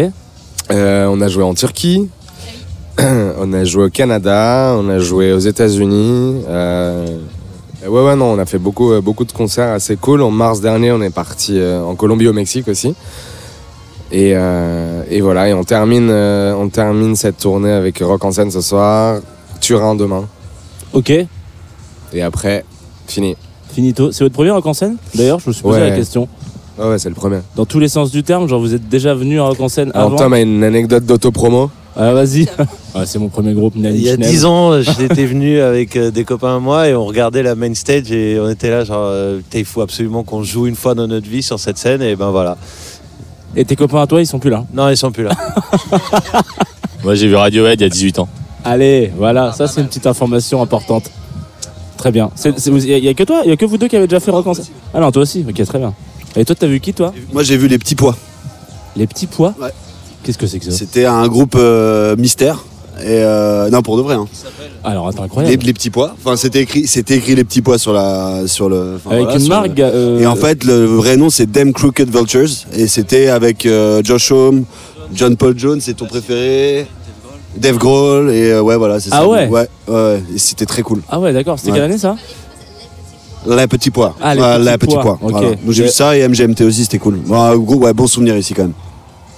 [0.71, 2.09] Euh, on a joué en Turquie.
[2.99, 4.75] on a joué au Canada.
[4.79, 6.42] On a joué aux États-Unis.
[6.49, 7.07] Euh,
[7.87, 10.23] ouais, ouais, non, on a fait beaucoup, beaucoup de concerts assez cool.
[10.23, 12.95] En mars dernier, on est parti euh, en Colombie, au Mexique aussi.
[14.12, 18.31] Et, euh, et voilà, et on termine, euh, on termine cette tournée avec Rock en
[18.33, 19.21] scène ce soir,
[19.61, 20.27] Turin demain.
[20.92, 21.11] Ok.
[22.12, 22.64] Et après,
[23.09, 23.37] fini.
[23.73, 24.12] Finito.
[24.12, 25.90] C'est votre premier rock en scène D'ailleurs, je me suis posé Ouais.
[25.90, 26.29] la question.
[26.79, 27.38] Ouais, ouais, c'est le premier.
[27.57, 29.90] Dans tous les sens du terme, genre vous êtes déjà venu à rock en scène
[29.92, 31.71] Alors, avant Tom a une anecdote d'autopromo.
[31.97, 32.47] Ah, vas-y.
[33.07, 33.75] C'est mon premier groupe.
[33.75, 34.29] Nani Il y a Schnell.
[34.31, 37.73] 10 ans, j'étais venu avec euh, des copains à moi et on regardait la main
[37.75, 39.11] stage et on était là genre
[39.55, 42.31] il faut absolument qu'on joue une fois dans notre vie sur cette scène et ben
[42.31, 42.57] voilà.
[43.57, 44.64] Et tes copains à toi, ils sont plus là.
[44.73, 45.33] Non, ils sont plus là.
[47.05, 48.29] Moi j'ai vu Radiohead il y a 18 ans.
[48.64, 51.11] Allez, voilà, ça c'est une petite information importante.
[51.97, 52.31] Très bien.
[52.45, 54.31] Il y, a que toi, il y a que vous deux qui avez déjà fait
[54.31, 54.66] rock en scène.
[54.92, 55.45] Ah non, toi aussi.
[55.49, 55.95] Ok, très bien.
[56.37, 57.14] Et toi, t'as vu qui, toi?
[57.33, 58.14] Moi j'ai vu les petits pois.
[58.95, 59.55] Les petits pois?
[59.59, 59.71] Ouais.
[60.23, 60.73] Qu'est-ce que c'est que ça?
[60.73, 62.64] C'était un groupe euh, mystère.
[63.00, 64.14] Et euh, non pour de vrai.
[64.14, 64.26] hein.
[64.85, 65.64] Alors, attends, Les, incroyable.
[65.64, 66.14] les petits pois.
[66.24, 68.98] Enfin c'était écrit, c'était écrit les petits pois sur la, sur le.
[69.11, 69.78] Avec voilà, une marque.
[69.78, 73.66] le- euh, Et en fait le vrai nom c'est Them Crooked Vultures et c'était avec
[73.66, 74.64] euh, Josh Homme,
[75.12, 76.87] John Paul Jones, c'est ton préféré.
[77.56, 79.28] Dave Grohl et ouais voilà c'est Ah ça.
[79.28, 81.00] ouais ouais ouais et c'était très cool.
[81.09, 81.59] Ah ouais, d'accord.
[81.59, 81.76] C'était Ouais.
[81.78, 82.16] quelle année ça?
[83.48, 84.14] Les petits pois.
[84.20, 85.18] Ah, les Ouais, petits petits pois, pois.
[85.22, 85.30] ok.
[85.30, 85.48] voilà.
[85.50, 87.16] Donc j'ai vu ça et MGMT aussi c'était cool.
[87.24, 88.72] Bon, gros, ouais, bon souvenir ici quand même.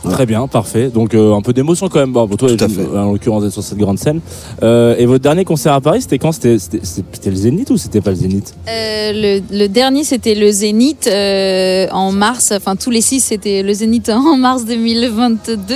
[0.05, 0.13] Ouais.
[0.13, 0.89] Très bien, parfait.
[0.89, 2.13] Donc, euh, un peu d'émotion quand même.
[2.13, 2.87] Bon, pour toi, Tout à fait.
[2.97, 4.21] en l'occurrence, d'être sur cette grande scène.
[4.63, 6.33] Euh, et votre dernier concert à Paris, c'était quand?
[6.33, 8.55] C'était le Zénith ou c'était pas le Zénith?
[8.69, 12.53] Euh, le, le dernier, c'était le Zénith euh, en mars.
[12.57, 15.75] Enfin, tous les six, c'était le Zénith en mars 2022.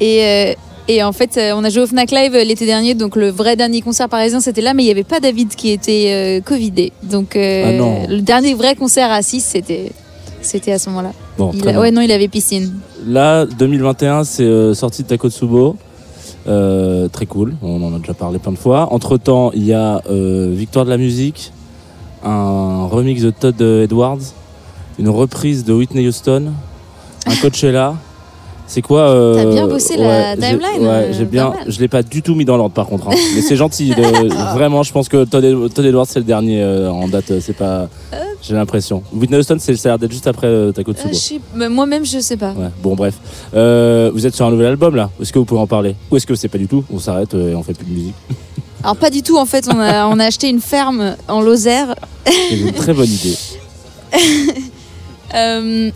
[0.00, 0.52] Et, euh,
[0.88, 2.94] et en fait, on a joué au Fnac Live l'été dernier.
[2.94, 4.72] Donc, le vrai dernier concert parisien, c'était là.
[4.72, 6.92] Mais il n'y avait pas David qui était euh, Covidé.
[7.02, 8.06] Donc, euh, Ah non.
[8.08, 9.92] le dernier vrai concert à 6, c'était.
[10.46, 11.12] C'était à ce moment-là.
[11.36, 11.80] Bon, Il a-.
[11.80, 12.72] Ouais, non, il avait piscine.
[13.06, 15.76] Là, 2021, c'est euh, sorti de Takotsubo.
[16.48, 18.92] Euh, très cool, on en a déjà parlé plein de fois.
[18.92, 21.52] Entre temps, il y a euh, Victoire de la musique,
[22.24, 24.18] un remix de Todd Edwards,
[24.98, 26.52] une reprise de Whitney Houston,
[27.26, 27.94] un Coachella.
[28.68, 31.52] C'est quoi euh, T'as bien bossé la timeline, Ouais, j'ai bien.
[31.68, 33.08] Je l'ai pas du tout mis dans l'ordre par contre.
[33.08, 33.14] hein.
[33.36, 33.90] Mais c'est gentil.
[33.90, 37.32] de- vraiment, je pense que Todd, Ed- Todd Edwards c'est le dernier euh, en date.
[37.40, 37.88] C'est pas.
[38.46, 39.02] J'ai l'impression.
[39.12, 41.40] Whitney Houston, c'est- ça a l'air d'être juste après euh, Euh, Takotsubo.
[41.54, 42.52] mais Moi-même, je sais pas.
[42.52, 43.14] Ouais, bon bref.
[43.54, 45.96] Euh, vous êtes sur un nouvel album là Est-ce que vous pouvez en parler?
[46.10, 46.84] Ou est-ce que c'est pas du tout?
[46.92, 48.14] On s'arrête euh, et on fait plus de musique
[48.84, 51.94] Alors pas du tout en fait, on a, on a acheté une ferme en Lozère.
[52.24, 53.36] C'est une très bonne idée.
[55.34, 55.90] Euh,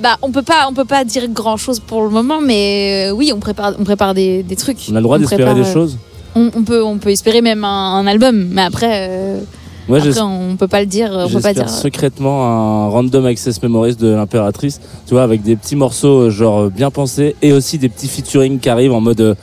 [0.00, 3.12] bah on peut pas on peut pas dire grand chose pour le moment, mais euh,
[3.12, 4.76] oui on prépare on prépare des, des trucs.
[4.90, 5.96] On a le droit d'espérer des euh, choses?
[6.34, 9.40] On, on peut on peut espérer même un, un album, mais après, euh,
[9.88, 11.10] Moi, après on peut pas le dire.
[11.12, 11.68] On peut pas dire.
[11.68, 16.62] secrètement un random access memories de l'impératrice, tu vois, avec des petits morceaux euh, genre
[16.62, 19.34] euh, bien pensés et aussi des petits featuring qui arrivent en mode euh,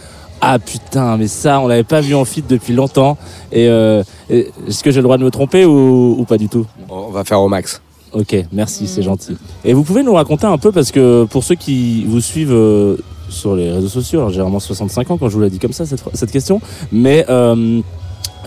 [0.41, 3.17] ah putain, mais ça on l'avait pas vu en feat depuis longtemps.
[3.51, 6.49] Et, euh, et est-ce que j'ai le droit de me tromper ou, ou pas du
[6.49, 6.65] tout?
[6.89, 7.81] On va faire au max.
[8.11, 9.37] Ok, merci, c'est gentil.
[9.65, 12.97] Et vous pouvez nous raconter un peu parce que pour ceux qui vous suivent euh,
[13.29, 15.85] sur les réseaux sociaux, j'ai vraiment 65 ans quand je vous l'ai dit comme ça
[15.85, 17.79] cette, cette question, mais euh,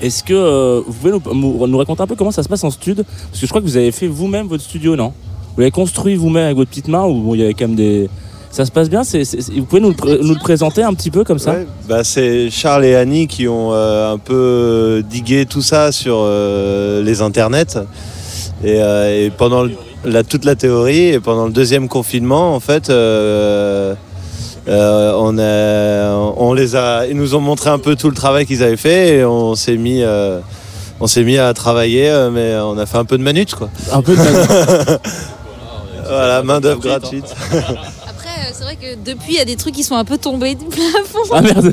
[0.02, 3.04] est-ce que euh, vous pouvez nous, raconter un peu comment ça se passe en studio?
[3.04, 5.12] Parce que je crois que vous avez fait vous-même votre studio, non?
[5.54, 7.76] Vous l'avez construit vous-même avec votre petite main ou bon, il y avait quand même
[7.76, 8.10] des...
[8.50, 9.02] Ça se passe bien?
[9.02, 11.56] Vous pouvez nous le, présenter un petit peu comme ça?
[11.88, 17.02] Bah c'est Charles et Annie qui ont euh, un peu digué tout ça sur euh,
[17.02, 17.78] les internets.
[18.64, 19.66] Et, pendant
[20.04, 22.90] la, toute la théorie, et pendant le deuxième confinement, en fait,
[24.68, 28.46] euh, on, a, on les a, ils nous ont montré un peu tout le travail
[28.46, 30.40] qu'ils avaient fait et on s'est mis, euh,
[31.00, 33.68] on s'est mis à travailler, euh, mais on a fait un peu de manute, quoi.
[33.92, 34.20] Un peu de
[36.08, 37.24] Voilà, main d'œuvre gratuite.
[38.08, 40.18] Après euh, c'est vrai que depuis il y a des trucs qui sont un peu
[40.18, 41.18] tombés du plafond.
[41.32, 41.72] Ah merde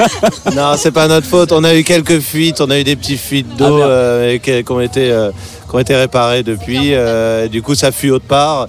[0.54, 1.52] Non, c'est pas notre faute.
[1.52, 4.72] On a eu quelques fuites, on a eu des petites fuites d'eau euh, qui, qui
[4.72, 5.30] ont été, euh,
[5.76, 6.94] qui ont été réparées depuis.
[6.94, 8.66] euh, et du coup, ça fuit autre part.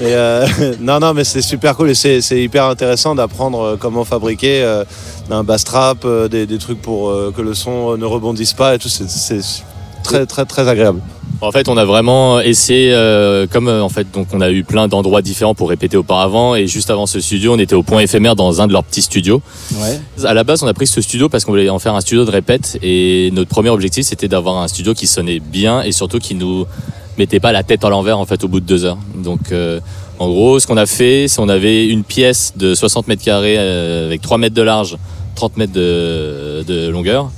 [0.00, 0.46] Et, euh,
[0.80, 4.84] non, non, mais c'est super cool et c'est hyper intéressant d'apprendre euh, comment fabriquer euh,
[5.30, 8.88] un bass trap, des, des trucs pour que le son ne rebondisse pas et tout.
[8.88, 9.40] C'est- C'est
[10.06, 11.00] très, très, très agréable.
[11.42, 14.64] En fait, on a vraiment essayé, euh, comme euh, en fait, donc on a eu
[14.64, 18.00] plein d'endroits différents pour répéter auparavant, et juste avant ce studio, on était au point
[18.00, 19.42] éphémère dans un de leurs petits studios.
[19.74, 20.00] Ouais.
[20.24, 22.24] À la base, on a pris ce studio parce qu'on voulait en faire un studio
[22.24, 26.18] de répète, et notre premier objectif, c'était d'avoir un studio qui sonnait bien et surtout
[26.18, 26.64] qui nous
[27.18, 28.98] mettait pas la tête à l'envers en fait au bout de deux heures.
[29.16, 29.80] Donc, euh,
[30.18, 33.58] en gros, ce qu'on a fait, c'est on avait une pièce de 60 mètres carrés
[33.58, 34.96] avec 3 mètres de large,
[35.34, 37.30] 30 mètres de, de longueur.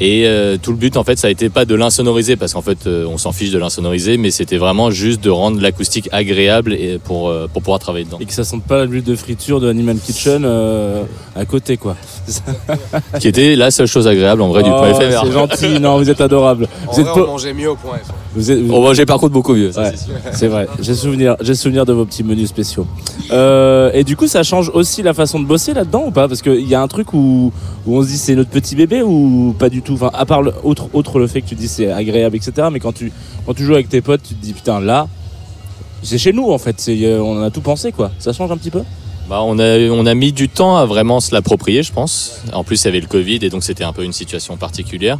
[0.00, 2.62] Et euh, tout le but, en fait, ça a été pas de l'insonoriser, parce qu'en
[2.62, 6.72] fait, euh, on s'en fiche de l'insonoriser, mais c'était vraiment juste de rendre l'acoustique agréable
[6.72, 8.16] et pour, euh, pour pouvoir travailler dedans.
[8.20, 11.02] Et que ça sente pas l'huile de friture de Animal Kitchen euh,
[11.36, 11.96] à côté quoi.
[13.20, 15.22] Qui était la seule chose agréable en vrai du Oh, point éphémère.
[15.24, 16.66] C'est gentil, non, vous êtes adorable.
[16.86, 18.08] En Vous êtes vrai, pas- on mangeait mieux au point F.
[18.34, 19.70] vous êtes- vous- On mangeait par contre beaucoup mieux.
[19.76, 19.92] Ouais,
[20.32, 20.66] c'est vrai.
[20.80, 22.86] J'ai souvenir, j'ai souvenir de vos petits menus spéciaux.
[23.32, 26.26] Euh, et du coup, ça change aussi la façon de bosser là-dedans ou pas?
[26.28, 27.52] Parce qu'il y a un truc où,
[27.86, 29.89] où on se dit c'est notre petit bébé ou pas du tout?
[29.94, 32.68] Enfin, à part le, autre, autre le fait que tu dis c'est agréable, etc.
[32.72, 33.12] Mais quand tu,
[33.46, 35.06] quand tu joues avec tes potes, tu te dis putain là,
[36.02, 36.82] c'est chez nous en fait.
[36.88, 38.10] Euh, on a tout pensé quoi.
[38.18, 38.82] Ça change un petit peu?
[39.28, 42.40] Bah, on, a, on a mis du temps à vraiment se l'approprier, je pense.
[42.52, 45.18] En plus, il y avait le Covid et donc c'était un peu une situation particulière.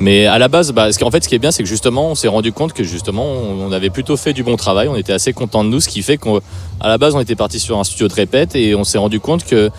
[0.00, 1.68] Mais à la base, bah, ce qui- en fait, ce qui est bien, c'est que
[1.68, 4.88] justement, on s'est rendu compte que justement, on, on avait plutôt fait du bon travail.
[4.88, 6.40] On était assez content de nous, ce qui fait qu'à
[6.82, 9.44] la base, on était parti sur un studio de répète et on s'est rendu compte
[9.44, 9.70] que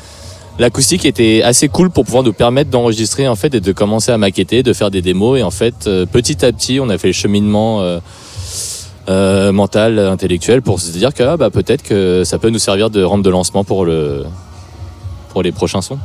[0.60, 4.18] l'acoustique était assez cool pour pouvoir nous permettre d'enregistrer en fait et de commencer à
[4.18, 5.40] maqueter, de faire des démos.
[5.40, 7.82] Et en fait, euh, petit à petit, on a fait le cheminement.
[7.82, 8.00] euh,
[9.10, 12.90] euh, mental, intellectuel, pour se dire que ah, bah, peut-être que ça peut nous servir
[12.90, 14.24] de rampe de lancement pour, le,
[15.28, 16.00] pour les prochains sons.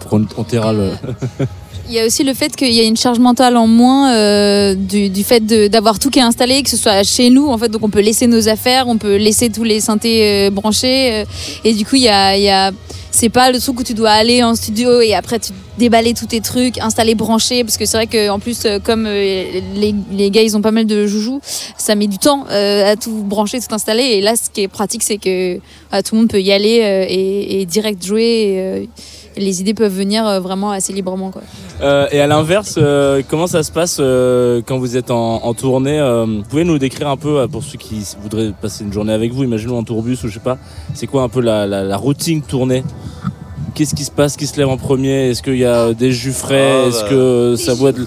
[0.00, 0.92] Pour on, on le-
[1.92, 4.74] Il y a aussi le fait qu'il y a une charge mentale en moins euh,
[4.74, 7.84] du, fait d'avoir tout qui est installé, que ce soit chez nous, en fait, donc
[7.84, 11.24] on peut laisser nos affaires, on peut laisser tous les synthés euh, branchés, euh,
[11.64, 12.70] et du coup, il y a,
[13.10, 16.24] c'est pas le truc où tu dois aller en studio et après tu déballer tous
[16.24, 20.56] tes trucs, installer, brancher, parce que c'est vrai qu'en plus, euh, comme les, gars, ils
[20.56, 21.42] ont pas mal de joujoux,
[21.76, 25.02] ça met du temps à tout brancher, tout installer, et là, ce qui est pratique,
[25.02, 25.58] c'est que
[25.90, 28.88] voilà, tout le monde peut y aller et, direct jouer,
[29.36, 31.42] les idées peuvent venir euh, vraiment assez librement, quoi.
[31.80, 35.54] Euh, et à l'inverse, euh, comment ça se passe euh, quand vous êtes en, en
[35.54, 39.12] tournée euh, Vous pouvez nous décrire un peu, pour ceux qui voudraient passer une journée
[39.12, 40.58] avec vous, imaginons en tourbus ou je sais pas,
[40.94, 42.84] c'est quoi un peu la, la, la routine tournée?
[43.74, 45.30] Qu'est-ce qui se passe Qui se lève en premier?
[45.30, 46.82] Est-ce qu'il y a des jus frais?
[46.84, 47.08] Ah, Est-ce bah.
[47.08, 48.04] que ça boit de...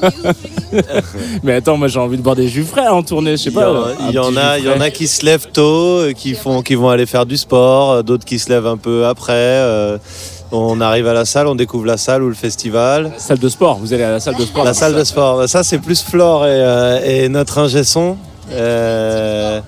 [1.42, 3.52] Mais attends, moi j'ai envie de boire des jus frais en tournée, je sais Il
[3.52, 3.92] y, pas.
[4.08, 4.86] il y en a, jus il y en frais.
[4.86, 8.38] a qui se lèvent tôt, qui, font, qui vont aller faire du sport, d'autres qui
[8.38, 9.32] se lèvent un peu après.
[9.34, 9.98] euh,
[10.52, 13.12] on arrive à la salle, on découvre la salle ou le festival.
[13.18, 14.64] Salle de sport, vous allez à la salle de sport.
[14.64, 18.16] La salle de sport, ça c'est plus Flore et, euh, et notre ingé son.
[18.52, 19.60] Euh,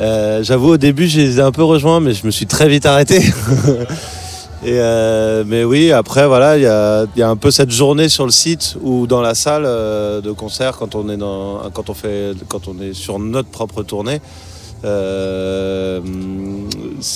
[0.00, 2.68] euh, J'avoue au début je les ai un peu rejoints mais je me suis très
[2.68, 3.20] vite arrêté.
[4.62, 4.78] Et
[5.46, 8.26] mais oui, après voilà, il y a, il y a un peu cette journée sur
[8.26, 12.34] le site ou dans la salle de concert quand on est dans, quand on fait,
[12.46, 14.20] quand on est sur notre propre tournée.
[14.84, 16.00] Euh,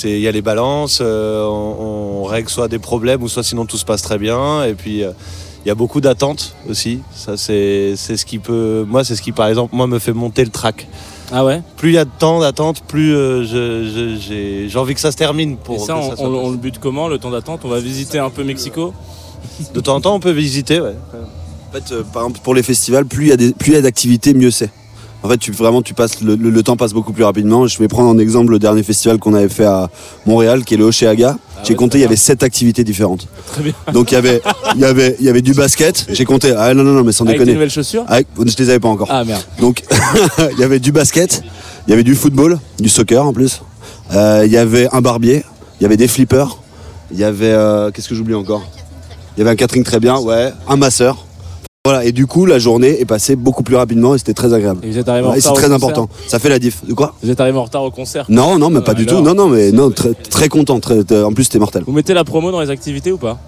[0.04, 3.66] il y a les balances, euh, on, on règle soit des problèmes ou soit sinon
[3.66, 4.64] tout se passe très bien.
[4.64, 5.12] Et puis euh,
[5.64, 7.00] il y a beaucoup d'attentes aussi.
[7.14, 10.12] Ça c'est c'est ce qui peut, moi c'est ce qui par exemple moi me fait
[10.12, 10.86] monter le track.
[11.32, 11.62] Ah ouais?
[11.76, 15.00] Plus il y a de temps d'attente, plus euh, je- je- j'ai j'ai envie que
[15.00, 16.46] ça se termine pour Et ça, que on, ça soit on- possible.
[16.46, 17.60] on le bute comment, le temps d'attente?
[17.64, 18.92] On va visiter un peu Mexico?
[19.74, 20.94] De temps en temps, on peut visiter, ouais.
[21.70, 23.74] En fait, euh, par exemple, pour les festivals, plus il y a des- plus il
[23.74, 24.70] y a d'activités, mieux c'est.
[25.24, 27.66] En fait, tu, vraiment, tu passes, le, le- le temps passe beaucoup plus rapidement.
[27.66, 29.88] Je vais prendre en exemple le dernier festival qu'on avait fait à
[30.26, 31.38] Montréal, qui est le Oceaga.
[31.62, 33.26] J'ai ouais, compté, il y avait sept activités différentes.
[33.46, 33.72] Très bien.
[33.94, 34.42] Donc il y avait,
[34.74, 36.08] il y avait, il y avait du basket.
[36.10, 36.52] J'ai compté.
[36.54, 37.54] Ah non non non, mais sans Avec des déconner.
[37.54, 39.08] nouvelles chaussures Avec- je les avais pas encore.
[39.10, 39.42] Ah merde.
[39.60, 39.82] Donc
[40.52, 41.42] il y avait du basket,
[41.86, 43.62] il y avait du football, du soccer en plus.
[44.12, 45.42] Euh, Il y avait un barbier,
[45.80, 46.58] il y avait des flippers,
[47.10, 48.62] il y avait euh, qu'est-ce que j'oublie encore?
[49.36, 51.23] Il y avait un catering très bien, ouais, un masseur.
[51.86, 54.80] Voilà, et du coup la journée est passée beaucoup plus rapidement et c'était très agréable.
[54.84, 56.08] Et vous êtes arrivé en Ouais, c'est retard au très concert important.
[56.28, 56.82] Ça fait la diff.
[56.86, 57.14] De quoi?
[57.22, 59.22] Vous êtes arrivé en retard au concert Non, non, mais pas Ah, du alors tout.
[59.22, 60.80] Non, non, mais non, très, très content.
[60.80, 61.82] Très, en plus, c'était mortel.
[61.86, 63.38] Vous mettez la promo dans les activités ou pas?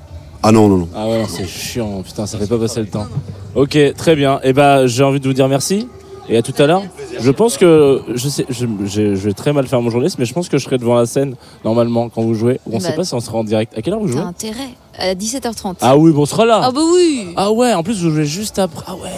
[0.42, 0.88] Ah non, non, non.
[0.94, 3.06] Ah ouais, c'est chiant, putain, ça fait pas passer le temps.
[3.54, 4.38] Ok, très bien.
[4.44, 5.88] Et bah, j'ai envie de vous dire merci.
[6.28, 6.82] Et à tout à l'heure.
[7.20, 10.24] Je pense que je sais, je, je- je vais très mal faire mon journaliste, mais
[10.24, 11.34] je pense que je serai devant la scène
[11.64, 12.60] normalement quand vous jouez.
[12.66, 13.76] On Bah, sait pas si on sera en direct.
[13.78, 14.70] À quelle heure vous jouez T'as intérêt.
[14.98, 15.76] À 17h30.
[15.82, 16.60] Ah oui, bon, on sera là.
[16.64, 17.28] Ah bah oui.
[17.36, 18.82] Ah ouais, en plus vous jouez juste après.
[18.86, 19.10] Ah ouais.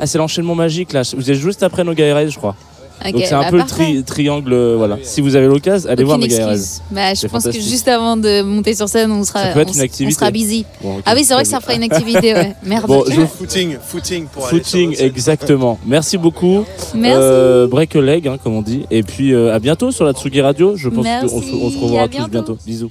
[0.00, 1.02] Ah c'est l'enchaînement magique là.
[1.16, 2.56] Vous êtes juste après No Erez, je crois.
[3.04, 4.74] Donc c'est un bah, peu le tri- triangle.
[4.76, 4.98] voilà.
[5.02, 6.52] Si vous avez l'occasion, allez voir Aucune Erez.
[6.52, 6.82] excuse.
[6.90, 10.64] Bah, je pense que juste avant de monter sur scène, on sera, on, sera busy.
[10.82, 12.54] Bon, ah oui, c'est vrai que ça fera une activité, ouais.
[12.62, 12.86] Merde.
[12.86, 15.78] Bon, je Footing, footing pour aller Footing, exactement.
[15.86, 16.64] Merci beaucoup.
[16.94, 17.18] Merci.
[17.20, 18.84] Euh, break a leg, hein, comme on dit.
[18.90, 20.76] Et puis euh, à bientôt sur la Tsugi Radio.
[20.76, 22.58] Je pense qu'on se, se revoit à tous bientôt.
[22.66, 22.90] Bisous.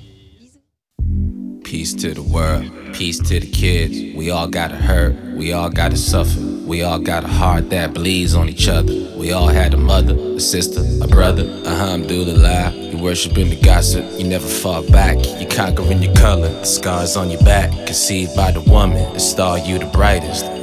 [1.67, 4.15] Peace to the world, peace to the kids.
[4.15, 6.39] We all gotta hurt, we all gotta suffer.
[6.65, 8.93] We all got a heart that bleeds on each other.
[9.17, 11.43] We all had a mother, a sister, a brother.
[11.43, 14.05] Uh-huh, Alhamdulillah, you worshiping the gossip.
[14.17, 16.47] You never fall back, you conquering your color.
[16.47, 19.11] The scars on your back, conceived by the woman.
[19.11, 20.56] The star you the brightest.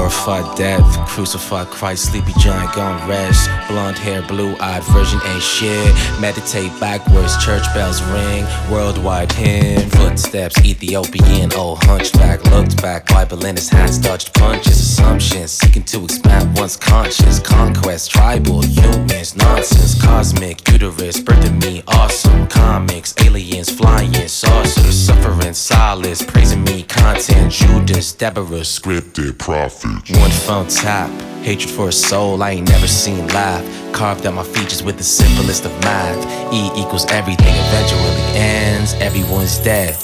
[0.00, 3.50] Glorified death, crucified Christ, sleepy giant gone rest.
[3.68, 5.94] Blonde hair, blue eyed virgin ain't shit.
[6.18, 8.46] Meditate backwards, church bells ring.
[8.70, 12.42] Worldwide hymn, footsteps, Ethiopian, old hunchback.
[12.46, 14.80] Looked back, Bible in his hands, dodged punches.
[14.80, 17.38] Assumptions, seeking to expand one's conscience.
[17.38, 20.00] Conquest, tribal, humans, nonsense.
[20.02, 22.46] Cosmic, uterus, birthing me, awesome.
[22.48, 24.98] Comics, aliens, flying, saucers.
[24.98, 27.52] Suffering, solace, praising me, content.
[27.52, 29.89] Judas, Deborah, scripted, prophet.
[29.90, 31.10] One phone tap,
[31.42, 33.64] hatred for a soul I ain't never seen live.
[33.92, 36.52] Carved out my features with the simplest of math.
[36.52, 39.96] E equals everything eventually ends, everyone's dead.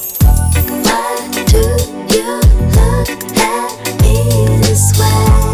[4.98, 5.45] Light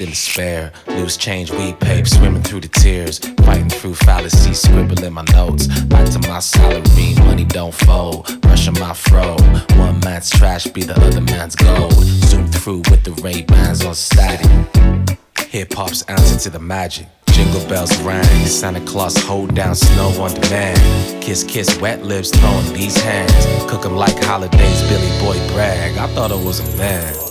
[0.00, 0.72] in despair.
[0.86, 3.18] Loose change, weed pape, swimming through the tears.
[3.44, 5.66] Fighting through fallacy, scribbling my notes.
[5.84, 8.40] Back to my salary, money don't fold.
[8.40, 9.36] Brushing my fro.
[9.76, 11.92] One man's trash be the other man's gold.
[11.92, 14.46] Zoom through with the Ray Bans on static.
[15.48, 17.06] Hip hop's answer to the magic.
[17.32, 21.22] Jingle bells rang, Santa Claus hold down snow on demand.
[21.22, 23.32] Kiss, kiss, wet lips, throwing these hands.
[23.70, 25.96] Cook 'em like holidays, Billy Boy brag.
[25.96, 27.29] I thought I was a man.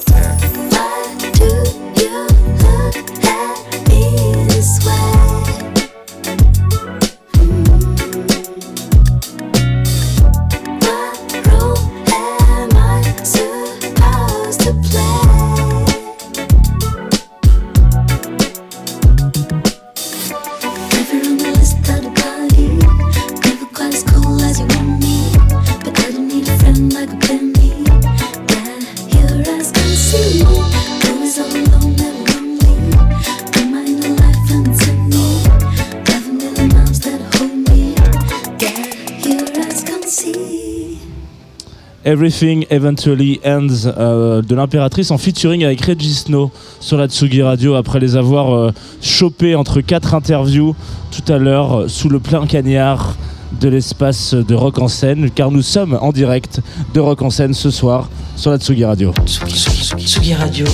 [42.10, 46.49] Everything Eventually Ends euh, de l'impératrice en featuring avec Reggie Snow
[46.80, 50.76] sur la Tsugi Radio après les avoir euh, chopés entre quatre interviews
[51.12, 53.16] tout à l'heure euh, sous le plein cagnard
[53.62, 56.62] de l'espace de Rock en scène car nous sommes en direct
[56.95, 59.14] de Rock en scène ce soir sur la Tsugi Radio.
[59.28, 60.66] Tsugi, Radio.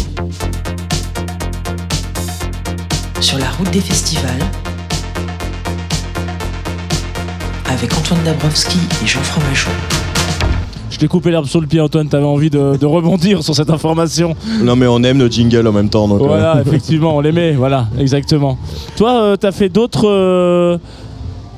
[3.20, 4.32] Sur la route des festivals.
[7.68, 9.72] Avec Antoine Dabrowski et Jean Fromageau.
[10.96, 13.70] Je t'ai coupé l'herbe sur le pied Antoine, t'avais envie de, de rebondir sur cette
[13.70, 14.34] information.
[14.64, 16.08] Non, mais on aime nos jingles en même temps.
[16.08, 18.58] Donc, euh, Voilà, effectivement, on l'aimait, voilà, exactement.
[18.96, 20.78] Toi, euh, t'as fait d'autres euh,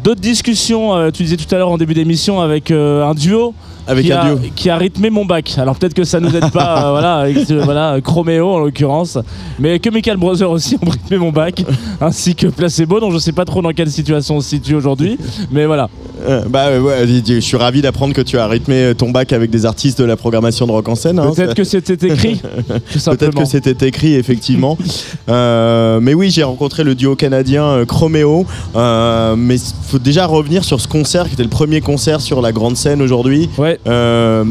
[0.04, 3.54] d'autres discussions, tu disais tout à l'heure en début d'émission, avec un duo.
[3.88, 4.40] Avec qui un a, duo.
[4.56, 5.56] qui a rythmé mon bac.
[5.58, 9.18] Alors peut-être que ça nous aide pas, euh, voilà, avec ce- voilà, Chroméo en l'occurrence,
[9.60, 11.64] mais que Michael Brother aussi ont rythmé mon bac,
[12.02, 15.18] ainsi que Placebo, dont je sais pas trop dans quelle situation on se situe aujourd'hui,
[15.52, 15.90] mais voilà.
[16.28, 19.52] Euh, bah euh, ouais, je suis ravi d'apprendre que tu as rythmé ton bac avec
[19.52, 21.20] des artistes de la programmation de rock en scène.
[21.20, 21.32] hein.
[21.36, 22.42] Peut-être que c'était écrit,
[23.06, 24.78] Peut-être que c'était écrit effectivement.
[25.30, 28.46] Euh, mais oui, j'ai rencontré le duo canadien euh, Chroméo.
[28.76, 32.42] Euh, mais il faut déjà revenir sur ce concert qui était le premier concert sur
[32.42, 33.50] la grande scène aujourd'hui.
[33.58, 33.77] Ouais.
[33.86, 34.44] Euh,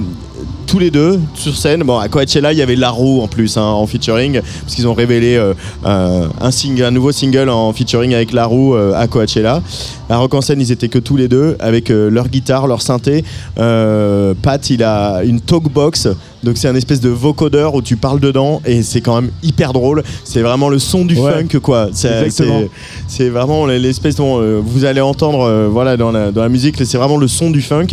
[0.67, 1.83] tous les deux sur scène.
[1.85, 4.95] Bon, à Coachella, il y avait Larue en plus hein, en featuring, parce qu'ils ont
[4.95, 5.55] révélé euh,
[5.87, 9.63] euh, un, single, un nouveau single en featuring avec Larue euh, à Coachella.
[10.09, 12.83] À Rock en scène, ils étaient que tous les deux avec euh, leur guitare, leur
[12.83, 13.25] synthé.
[13.57, 16.09] Pat, il a une talkbox.
[16.45, 19.73] Donc c'est un espèce de vocodeur où tu parles dedans et c'est quand même hyper
[19.73, 20.05] drôle.
[20.23, 21.33] C'est vraiment le son du Ouais.
[21.33, 21.89] funk quoi.
[21.93, 26.77] C'est- vraiment l'espèce dont vous allez entendre voilà dans la, dans la musique.
[26.85, 27.89] C'est vraiment le son du funk.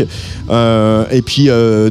[0.52, 1.50] Et puis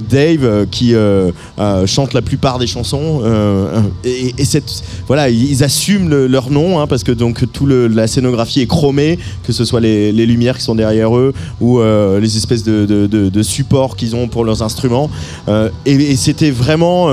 [0.08, 3.20] Dave qui euh, euh, chante la plupart des chansons.
[3.22, 7.66] euh, et, et cette, voilà, ils assument le- leur nom hein, parce que donc tout
[7.66, 12.36] la scénographie est chromée, que ce soit les, lumières qui sont derrière eux ou les
[12.36, 15.10] espèces de, supports qu'ils ont pour leurs instruments.
[15.84, 17.08] Et c'était vraiment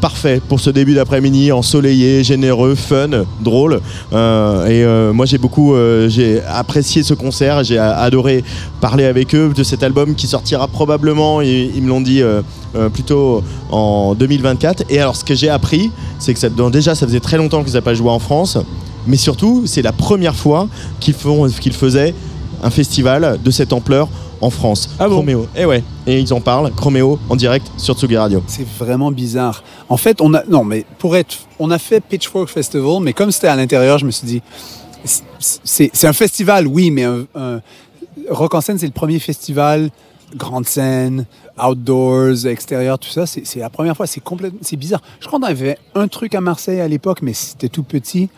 [0.00, 3.80] parfait pour ce début d'après-midi, ensoleillé, généreux, fun, drôle.
[4.12, 4.84] Et
[5.14, 5.74] moi j'ai beaucoup
[6.08, 8.44] j'ai apprécié ce concert, j'ai adoré
[8.80, 12.22] parler avec eux de cet album qui sortira probablement, ils me l'ont dit
[12.76, 14.84] euh, plutôt en 2024.
[14.90, 17.62] Et alors ce que j'ai appris, c'est que ça, donc, déjà ça faisait très longtemps
[17.62, 18.58] qu'ils n'avaient pas joué en France,
[19.06, 20.68] mais surtout c'est la première fois
[21.00, 22.14] qu'ils font qu'ils faisaient
[22.62, 24.08] un festival de cette ampleur
[24.40, 24.90] en France.
[24.98, 25.46] Ah bon Chroméo.
[25.56, 28.42] Et ouais, et ils en parlent, Chroméo en direct sur Tsugi Radio.
[28.46, 29.62] C'est vraiment bizarre.
[29.88, 33.30] En fait, on a non, mais pour être, on a fait Pitchfork Festival, mais comme
[33.30, 34.42] c'était à l'intérieur, je me suis dit,
[35.04, 37.60] c'est c'est un festival, oui, mais un, un-
[38.30, 39.90] Rock en scène, c'est le premier festival,
[40.34, 41.26] grande scène,
[41.62, 43.26] outdoors, extérieur, tout ça.
[43.26, 44.06] C'est la première fois.
[44.06, 45.02] C'est complètement, c'est bizarre.
[45.20, 48.28] Je crois qu'on avait un truc à Marseille à l'époque, mais c'était tout petit.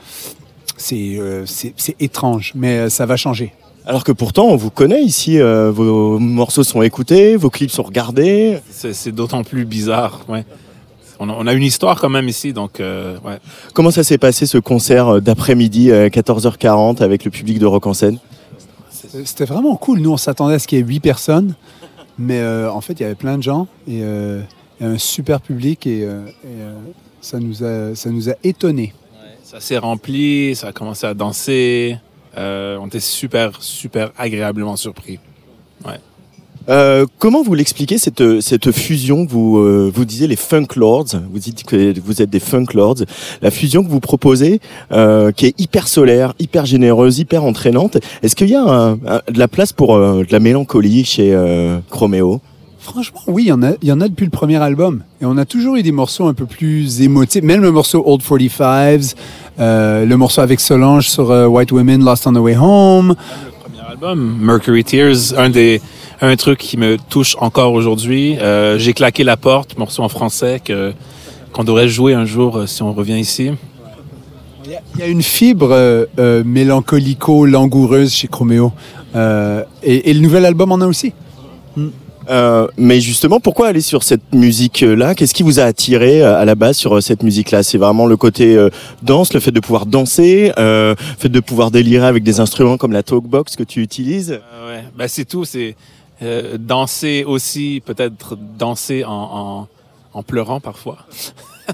[0.76, 3.52] C'est euh, c'est c'est étrange, mais euh, ça va changer.
[3.86, 7.82] Alors que pourtant, on vous connaît ici, euh, vos morceaux sont écoutés, vos clips sont
[7.82, 8.58] regardés.
[8.70, 10.44] C'est d'autant plus bizarre, ouais.
[11.20, 13.38] On a, on a une histoire quand même ici, donc euh, ouais.
[13.74, 17.94] Comment ça s'est passé ce concert d'après-midi, euh, 14h40, avec le public de Rock en
[17.94, 18.18] scène?
[19.24, 20.00] C'était vraiment cool.
[20.00, 21.54] Nous, on s'attendait à ce qu'il y ait huit personnes,
[22.18, 24.42] mais euh, en fait, il y avait plein de gens et euh,
[24.80, 26.26] un super public et, euh,
[27.20, 28.92] ça nous a a étonnés.
[29.42, 31.98] Ça s'est rempli, ça a commencé à danser.
[32.36, 35.20] On était super, super agréablement surpris.
[36.68, 41.38] Euh, comment vous l'expliquez cette, cette fusion vous, euh, vous disiez les Funk Lords, vous
[41.38, 43.02] dites que vous êtes des Funk Lords,
[43.42, 44.60] la fusion que vous proposez
[44.92, 49.20] euh, qui est hyper solaire, hyper généreuse, hyper entraînante, est-ce qu'il y a un- un-
[49.30, 52.40] de la place pour euh, de la mélancolie chez euh, Chroméo
[52.78, 55.02] Franchement, oui, il y, en a, il y en a depuis le premier album.
[55.22, 57.42] Et on a toujours eu des morceaux un peu plus émotifs.
[57.42, 59.14] Même le morceau Old 45s,
[59.58, 63.14] euh, le morceau avec Solange sur euh, White Women Lost on the Way Home.
[63.64, 65.80] Premier album, Mercury Tears, un des
[66.26, 68.36] un truc qui me touche encore aujourd'hui.
[68.38, 70.92] Euh, J'ai claqué la porte, morceau en français que
[71.52, 73.52] qu'on devrait jouer un jour euh, si on revient ici.
[74.64, 78.72] Il y a- il y a une fibre euh, mélancolico-langoureuse chez Chroméo.
[79.14, 81.12] Euh, et, et le nouvel album en a aussi.
[82.30, 85.14] Euh, mais justement, pourquoi aller sur cette musique-là?
[85.14, 87.62] Qu'est-ce qui vous a attiré à la base sur cette musique-là?
[87.62, 88.70] C'est vraiment le côté euh,
[89.02, 92.78] danse, le fait de pouvoir danser, euh, le fait de pouvoir délirer avec des instruments
[92.78, 94.32] comme la talkbox que tu utilises?
[94.32, 94.84] Euh, ouais.
[94.96, 95.44] Ben, c'est tout.
[95.44, 95.76] C'est
[96.22, 99.68] euh, danser aussi, peut-être danser en,
[100.12, 100.98] en, pleurant parfois.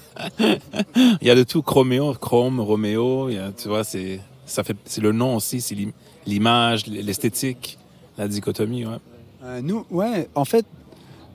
[0.38, 1.62] il y a de tout.
[1.62, 5.93] Chroméo, Chrome, a- tu vois, c'est ça fait c'est le nom aussi, c'est l'im-
[6.26, 7.78] l'image, l'esthétique,
[8.18, 8.86] la dichotomie.
[8.86, 8.97] Ouais.
[9.45, 10.66] Euh, nous, ouais, en fait,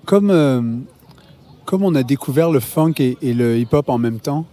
[0.06, 0.62] comme, euh,
[1.66, 4.46] comme on a découvert le funk et, et le hip-hop en même temps,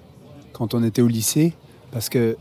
[0.53, 1.53] quand on était au lycée,
[1.90, 2.36] parce que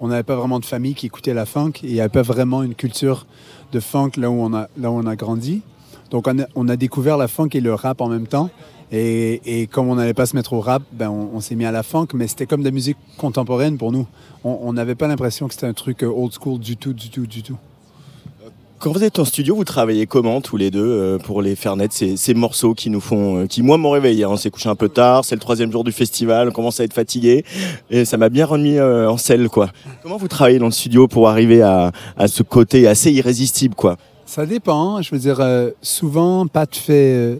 [0.00, 2.22] on n'avait pas vraiment de famille qui écoutait la funk et il n'y avait pas
[2.22, 3.26] vraiment une culture
[3.72, 5.62] de funk là où on a, là où on a grandi.
[6.10, 8.50] Donc on a, découvert la funk et le rap en même temps.
[8.92, 11.64] Et, et comme on n'allait pas se mettre au rap, ben on, on s'est mis
[11.64, 14.06] à la funk, mais c'était comme de la musique contemporaine pour nous.
[14.44, 17.10] On on n'avait pas l'impression que c'était un truc euh, old school du tout, du
[17.10, 17.56] tout, du tout.
[18.78, 21.76] Quand vous êtes en studio, vous travaillez comment tous les deux euh, pour les faire
[21.76, 24.24] naître ces, morceaux qui nous font, euh, qui moi m'ont réveillé.
[24.24, 24.28] hein.
[24.30, 26.84] On s'est couché un peu tard, c'est le troisième jour du festival, on commence à
[26.84, 27.44] être fatigué
[27.88, 29.70] et ça m'a bien remis euh, en selle quoi.
[30.02, 31.90] Comment vous travaillez dans le studio pour arriver à,
[32.26, 33.96] ce côté assez irrésistible quoi?
[34.26, 35.00] Ça dépend.
[35.00, 35.40] Je veux dire,
[35.80, 37.38] souvent, Pat fait,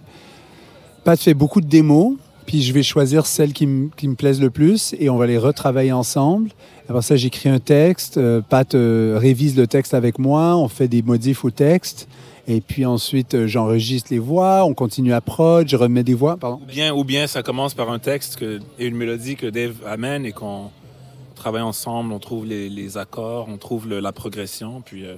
[1.16, 2.14] fait beaucoup de démos,
[2.46, 5.92] puis je vais choisir celles qui me plaisent le plus et on va les retravailler
[5.92, 6.50] ensemble.
[6.88, 8.16] Après ça, j'écris un texte.
[8.16, 10.56] euh, Pat euh, révise le texte avec moi.
[10.56, 12.08] On fait des modifs au texte.
[12.48, 14.64] Et puis ensuite, euh, j'enregistre les voix.
[14.64, 15.68] On continue à prod.
[15.68, 16.36] Je remets des voix.
[16.36, 16.60] Pardon.
[16.62, 19.74] Ou bien, ou bien ça commence par un texte que, et une mélodie que Dave
[19.84, 20.70] amène et qu'on
[21.34, 25.16] travaille ensemble, on trouve les, les accords, on trouve le- la progression, puis euh,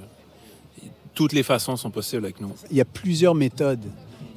[1.14, 2.50] toutes les façons sont possibles avec nous.
[2.70, 3.84] il y a plusieurs méthodes.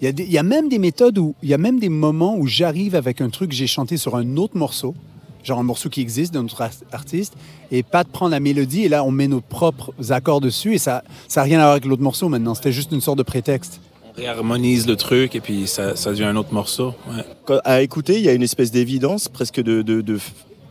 [0.02, 1.80] Il y a, des- il y a même des méthodes où il y a même
[1.80, 4.96] des moments où j'arrive avec un truc que j'ai chanté sur un autre morceau,
[5.44, 7.34] genre un morceau qui existe d'un autre ar- artiste,
[7.72, 11.04] et Pat prend la mélodie et là on met nos propres accords dessus et ça
[11.28, 12.56] ça n'a rien à voir avec l'autre morceau maintenant.
[12.56, 13.80] C'était juste une sorte de prétexte.
[14.14, 16.94] On réharmonise le truc et puis ça, ça devient un autre morceau.
[17.10, 17.24] ouais.
[17.46, 20.20] Quand- À écouter, il y a une espèce d'évidence, presque de, de- de-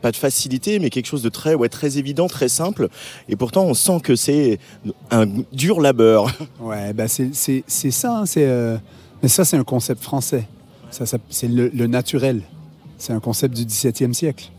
[0.02, 2.88] pas de facilité, mais quelque chose de très, ouais, très évident, très simple.
[3.28, 4.58] Et pourtant, on sent que c'est
[5.10, 6.26] un dur labeur.
[6.60, 8.18] Ouais, ben c'est c'est- c'est ça.
[8.20, 8.76] hein, c'est euh,
[9.22, 10.46] mais ça c'est un concept français.
[10.90, 12.42] Ça, ça- c'est le, le naturel.
[12.98, 14.50] C'est un concept du 17e siècle.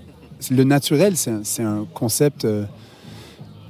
[0.50, 2.66] Le naturel, c'est un, concept euh,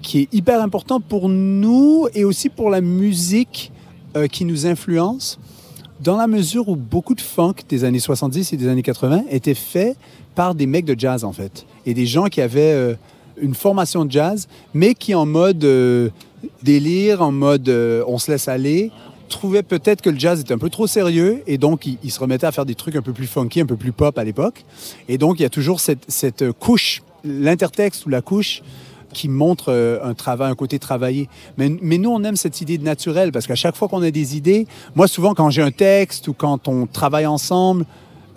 [0.01, 3.72] qui est hyper important pour nous et aussi pour la musique
[4.15, 5.38] euh, qui nous influence,
[5.99, 9.53] dans la mesure où beaucoup de funk des années 70 et des années 80 étaient
[9.53, 9.97] faits
[10.34, 11.65] par des mecs de jazz, en fait.
[11.86, 12.95] Et des gens qui avaient euh,
[13.41, 15.65] une formation de jazz, mais qui en mode
[16.63, 17.69] délire, en mode
[18.07, 18.91] on se laisse aller,
[19.32, 22.45] trouvaient peut-être que le jazz était un peu trop sérieux et donc ils se remettaient
[22.47, 24.63] à faire des trucs un peu plus funky, un peu plus pop à l'époque.
[25.09, 28.61] Et donc il y a toujours cette, cette couche, l'intertexte ou la couche
[29.13, 31.27] qui montre euh, un travail, un côté travaillé.
[31.57, 34.11] Mais, mais nous, on aime cette idée de naturel parce qu'à chaque fois qu'on a
[34.11, 37.86] des idées, moi, souvent, quand j'ai un texte ou quand on travaille ensemble,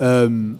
[0.01, 0.53] euh,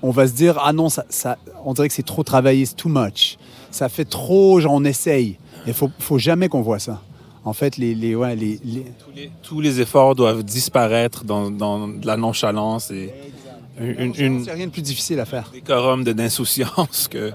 [0.00, 2.76] on va se dire Ah non, ça, ça- on dirait que c'est trop travaillé, c'est
[2.76, 3.36] too much.
[3.72, 5.38] Ça fait trop, genre, on essaye.
[5.66, 7.02] Il faut, faut jamais qu'on voit ça.
[7.48, 11.50] En fait, les, les, ouais, les, les- Tous les, tous les efforts doivent disparaître dans,
[11.50, 13.10] dans de la nonchalance et
[13.80, 15.50] une, une, c'est rien de plus difficile à faire.
[15.52, 17.32] décorum de- d'insouciance que,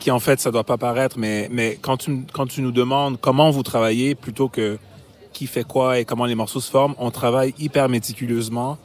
[0.00, 1.16] qui en fait ça doit pas paraître.
[1.18, 4.78] Mais, mais quand, tu, quand tu nous demandes comment vous travaillez plutôt que
[5.32, 8.76] qui fait quoi et comment les morceaux se forment on travaille hyper méticuleusement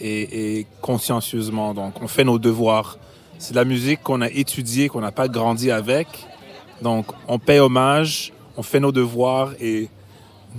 [0.00, 1.74] et, et consciencieusement.
[1.74, 2.98] Donc on fait nos devoirs.
[3.38, 6.08] C'est de la musique qu'on a étudiée qu'on n'a pas grandi avec.
[6.82, 9.88] Donc on paie hommage on fait nos devoirs et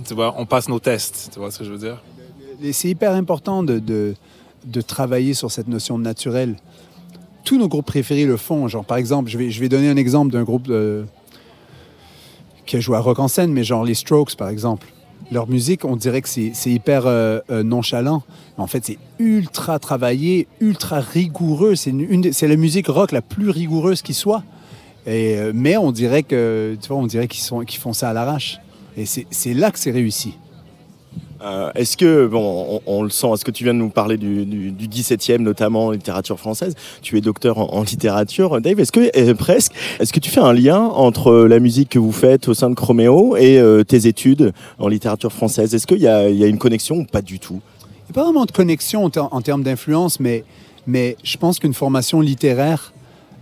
[0.06, 2.02] tu vois on passe nos tests tu vois ce que je veux dire?
[2.72, 4.14] C'est hyper important de,
[4.86, 6.56] travailler sur cette notion de naturel.
[7.44, 8.68] Tous nos groupes préférés le font.
[8.68, 11.06] Genre, par exemple, je vais, donner un exemple d'un groupe de-
[12.66, 14.86] qui a joué à Rock en scène, mais genre les Strokes, par exemple.
[15.32, 18.22] Leur musique, on dirait que c'est hyper euh, euh, nonchalant.
[18.58, 21.76] En fait, c'est ultra travaillé, ultra rigoureux.
[21.76, 24.42] C'est la musique rock la plus rigoureuse qui soit.
[25.06, 28.60] Euh, mais on dirait que, tu qu'ils font ça à l'arrache.
[29.00, 30.34] Et c'est là que c'est réussi.
[31.42, 34.18] Euh, est-ce que, bon, on, on le sent, est-ce que tu viens de nous parler
[34.18, 36.74] du, du, du 17e, notamment en littérature française?
[37.00, 38.60] Tu es docteur en, en littérature.
[38.60, 41.98] Dave, est-ce que, euh, presque, est-ce que tu fais un lien entre la musique que
[41.98, 45.74] vous faites au sein de Chroméo et euh, tes études en littérature française?
[45.74, 47.60] Est-ce qu'il y a, il y a une connexion ou pas du tout?
[47.84, 50.44] Il n'y a pas vraiment de connexion en, ter- en termes d'influence, mais,
[50.86, 52.92] mais je pense qu'une formation littéraire,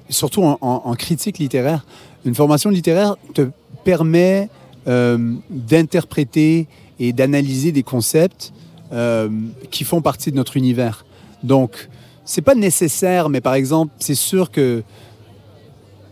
[0.09, 1.85] surtout en, en- critique littéraire,
[2.25, 3.49] une formation littéraire te
[3.83, 4.58] permet euh,
[4.89, 6.67] d'interpréter
[6.99, 8.53] et d'analyser des concepts
[8.93, 9.29] euh,
[9.71, 11.05] qui font partie de notre univers.
[11.43, 11.89] Donc,
[12.25, 14.83] c'est pas nécessaire, mais par exemple, c'est sûr que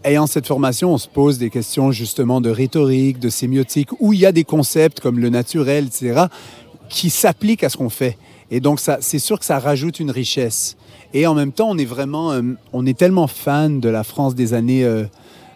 [0.05, 4.21] ayant cette formation, on se pose des questions justement de rhétorique, de sémiotique, où il
[4.21, 6.27] y a des concepts comme le naturel, etc.,
[6.89, 8.17] qui s'appliquent à ce qu'on fait.
[8.51, 10.77] Et donc, ça, c'est sûr que ça rajoute une richesse.
[11.13, 14.35] Et en même temps, on est vraiment, euh, on est tellement fan de la France
[14.35, 15.05] des années euh,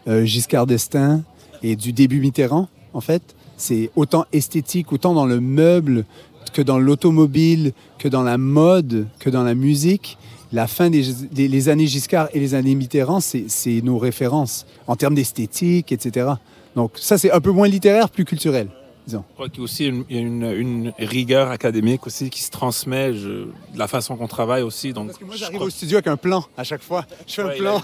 [0.08, 1.22] euh, Giscard d'Estaing
[1.62, 3.22] et du début Mitterrand, en fait.
[3.56, 6.04] C'est autant esthétique, autant dans le meuble
[6.52, 10.18] que dans l'automobile, que dans la mode, que dans la musique.
[10.52, 15.14] La fin des, les années Giscard et les années Mitterrand, c'est nos références en termes
[15.14, 16.30] d'esthétique, etc.
[16.74, 18.68] Donc ça, c'est un peu moins littéraire, plus culturel,
[19.06, 19.24] disons.
[19.30, 23.78] Je crois qu'il y a aussi une, rigueur académique aussi qui se transmet je- de
[23.78, 24.92] la façon qu'on travaille aussi.
[24.92, 27.04] Donc, Moi, j'arrive au studio avec un plan à chaque fois.
[27.26, 27.82] Je fais un Ouais, plan.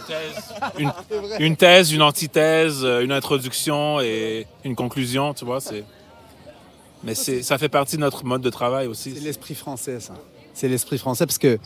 [0.79, 0.93] une
[1.41, 5.61] une thèse, une antithèse, euh, une introduction et une conclusion, tu vois.
[5.61, 5.85] C'est...
[7.05, 9.13] Mais c'est, ça fait partie de notre mode de travail aussi.
[9.15, 10.15] C'est l'esprit français, ça.
[10.55, 11.61] C'est l'esprit français parce que, tu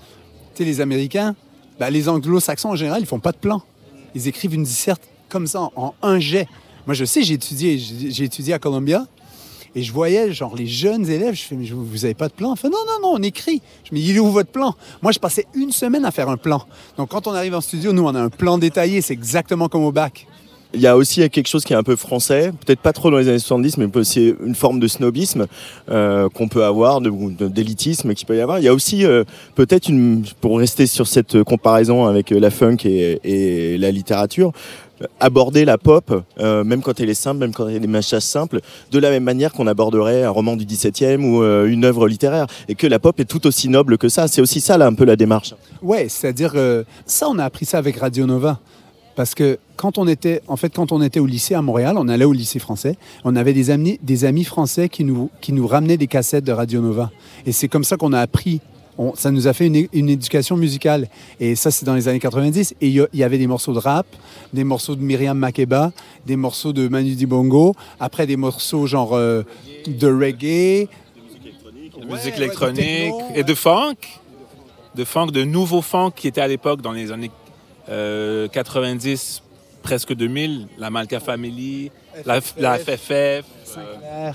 [0.55, 1.35] sais, les Américains,
[1.79, 3.63] ben, les anglo-saxons en général, ils font pas de plan.
[4.15, 6.49] Ils écrivent une disserte comme ça, en, un jet.
[6.87, 9.07] Moi, je sais, j'ai étudié, j'ai étudié à Columbia
[9.75, 12.55] et je voyais, genre, les jeunes élèves, je fais, mais vous avez pas de plan?
[12.65, 13.63] Non, non, non, on écrit.
[13.85, 14.75] Je me dis, il est où votre plan?
[15.03, 16.63] Moi, je passais une semaine à faire un plan.
[16.97, 19.85] Donc, quand on arrive en studio, nous, on a un plan détaillé, c'est exactement comme
[19.85, 20.27] au bac.
[20.73, 23.19] Il y a aussi quelque chose qui est un peu français, peut-être pas trop dans
[23.19, 25.47] les années 70, mais aussi une forme de snobisme
[25.91, 28.59] euh, qu'on peut avoir, d'élitisme qu'il peut y avoir.
[28.59, 29.25] Il y a aussi euh,
[29.57, 34.53] peut-être une, pour rester sur cette comparaison avec la funk et, et la littérature,
[35.19, 38.21] aborder la pop, euh, même quand elle est simple, même quand elle est des machas
[38.21, 38.61] simples,
[38.91, 42.47] de la même manière qu'on aborderait un roman du 17e ou euh, une œuvre littéraire.
[42.69, 44.29] Et que la pop est tout aussi noble que ça.
[44.29, 45.55] C'est aussi ça, là, un peu la démarche.
[45.83, 48.61] Ouais, c'est-à-dire, euh, ça, on a appris ça avec Radio Nova.
[49.17, 52.09] Parce que quand on était, en fait, quand on était au lycée à Montréal, on
[52.09, 55.67] allait au lycée français, on avait des amis, des amis français qui nous, qui nous
[55.67, 57.11] ramenaient des cassettes de Radio Nova.
[57.47, 58.61] Et c'est comme ça qu'on a appris.
[58.99, 61.09] On- ça nous a fait une, éducation musicale.
[61.39, 62.75] Et ça, c'est dans les années 90.
[62.81, 64.07] Et il y, avait des morceaux de rap,
[64.53, 65.93] des morceaux de Myriam Makeba,
[66.27, 69.43] des morceaux de Manu Dibango, après des morceaux genre euh,
[69.87, 70.89] de reggae.
[71.99, 73.97] de musique électronique et de funk,
[74.95, 77.31] de funk, de nouveau funk qui était à l'époque dans les années
[77.91, 79.43] euh, 90,
[79.83, 81.91] presque 2000, la Malka Family,
[82.27, 83.45] la, la FFF.
[83.79, 84.31] euh,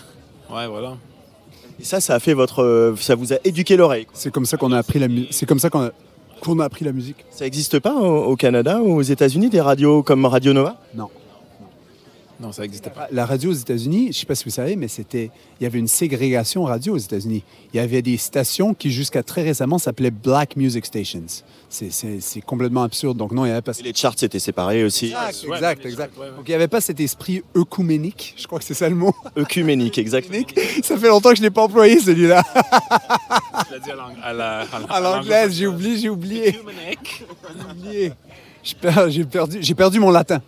[0.52, 0.98] ouais, voilà.
[1.80, 4.08] Et ça, ça a fait votre, euh, ça vous a éduqué l'oreille.
[4.14, 5.34] C'est comme ça qu'on a appris la musique.
[5.34, 5.92] C'est comme ça qu'on a,
[6.42, 7.18] qu'on a appris la musique.
[7.32, 10.78] Ça n'existe pas au, au Canada ou aux États-Unis des radios comme Radio Nova?
[10.94, 11.10] Non.
[12.40, 13.08] Non, ça n'existait pas.
[13.12, 15.66] La radio aux États-Unis, je ne sais pas si vous savez, mais c'était, il y
[15.68, 17.44] avait une ségrégation radio aux États-Unis.
[17.74, 21.24] Il y avait des stations qui, jusqu'à très récemment, s'appelaient Black Music Stations.
[21.70, 23.18] C'est, c'est- c'est complètement absurde.
[23.18, 23.72] Donc non, il n'y avait pas.
[23.82, 25.08] Les charts étaient séparés aussi.
[25.08, 26.14] Exact, exact, exact.
[26.18, 28.34] Donc il n'y avait pas cet esprit œcuménique.
[28.38, 29.14] Je crois que c'est ça le mot.
[29.38, 30.30] Œcuménique, exact.
[30.84, 32.44] Ça fait longtemps que je ne l'ai pas employé celui-là.
[33.70, 36.52] Je l'ai dit à l'ang- à la- à la- À l'anglaise, j'ai oublié, j'ai oublié.
[36.52, 38.12] J'ai oublié.
[38.82, 39.26] Perdu,
[39.62, 40.42] j'ai perdu mon latin.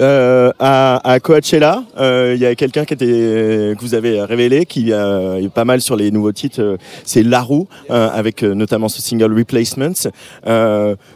[0.00, 5.48] Euh, à, Coachella, euh, il y a quelqu'un que vous avez révélé, qui euh, est
[5.48, 10.10] pas mal sur les nouveaux titres, euh, c'est Larou, avec notamment ce single Replacements.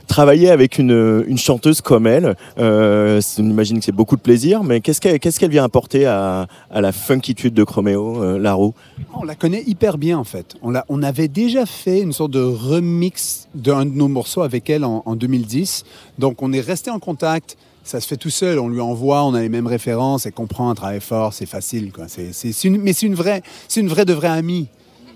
[0.07, 5.01] Travailler avec une, chanteuse comme elle, on imagine que c'est beaucoup de plaisir, mais qu'est-ce
[5.39, 8.75] qu'elle vient apporter à, la funkitude de Chroméo, Larou?
[9.15, 10.57] On la connaît hyper bien en fait.
[10.63, 15.17] On, avait déjà fait une sorte de remix d'un de nos morceaux avec elle en
[15.17, 15.85] 2010.
[16.19, 17.57] Donc on est resté en contact.
[17.89, 18.59] Ça se fait tout seul.
[18.59, 20.27] On lui envoie, on a les mêmes références.
[20.27, 21.91] Elle comprend, elle travaille fort, c'est facile.
[21.99, 24.69] Mais c'est une vraie, c'est une vraie de vraie amie.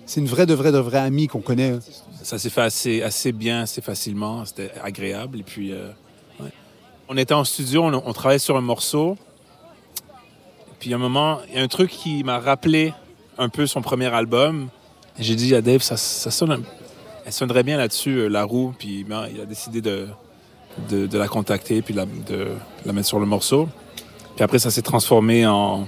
[0.07, 1.75] C'est une vraie de vraie de vraie amie qu'on connaît.
[2.23, 2.63] Ça s'est fait
[3.03, 4.47] assez, bien, assez facilement.
[4.47, 5.41] C'était agréable.
[5.41, 5.91] Et puis, euh,
[7.11, 9.19] on était en studio, on, travaillait sur un morceau.
[10.79, 12.95] Puis, à un moment, il y a un truc qui m'a rappelé
[13.37, 14.71] un peu son premier album.
[15.19, 18.75] J'ai dit à Dave, ça, sonne, un- sonnerait bien là-dessus, euh, La Roue.
[18.79, 20.09] Puis, ben, il a décidé de,
[20.91, 22.49] de, de la contacter, puis la- de
[22.87, 23.69] la mettre sur le morceau.
[24.37, 25.87] Puis après, ça s'est transformé en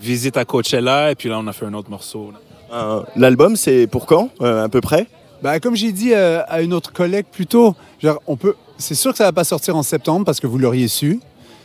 [0.00, 1.10] visite à Coachella.
[1.10, 2.32] Et puis là, on a fait un autre morceau.
[2.72, 5.06] Euh, L'album, c'est pour quand, euh, à peu près?
[5.42, 8.94] Bah, comme j'ai dit euh, à une autre collègue plus tôt, genre, on peut, c'est
[8.94, 11.20] sûr que ça va pas sortir en septembre parce que vous l'auriez su.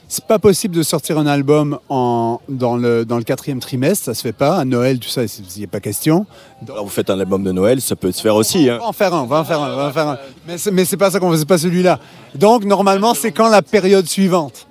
[0.09, 4.13] C'est pas possible de sortir un album en, dans, le, dans le quatrième trimestre, ça
[4.13, 4.55] se fait pas.
[4.57, 6.25] À Noël, tout ça, il n'y a pas question.
[6.69, 8.69] Alors vous faites un album de Noël, ça peut se faire aussi.
[8.69, 8.77] hein.
[8.79, 10.17] On va en faire un, on va en faire un, on va en faire un.
[10.47, 11.99] Mais c'est, mais c'est pas ça qu'on c'est pas celui-là.
[12.35, 14.67] Donc, normalement, c'est quand la période suivante?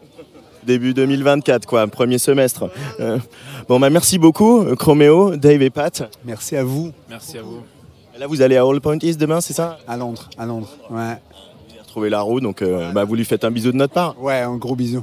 [0.67, 2.71] Début 2024, quoi, premier semestre.
[2.99, 3.19] Euh,
[3.69, 6.11] bon, bah, merci beaucoup, Chroméo, Dave et Pat.
[6.25, 6.93] Merci à vous.
[7.11, 7.61] Merci à vous.
[8.19, 9.77] Là, vous allez à All Point East demain, c'est ça?
[9.87, 10.71] À Londres, à Londres.
[10.91, 11.21] Ouais.
[11.83, 14.15] Retrouver la roue, donc euh, bah, vous lui faites un bisou de notre part.
[14.21, 15.03] Ouais, un gros bisou.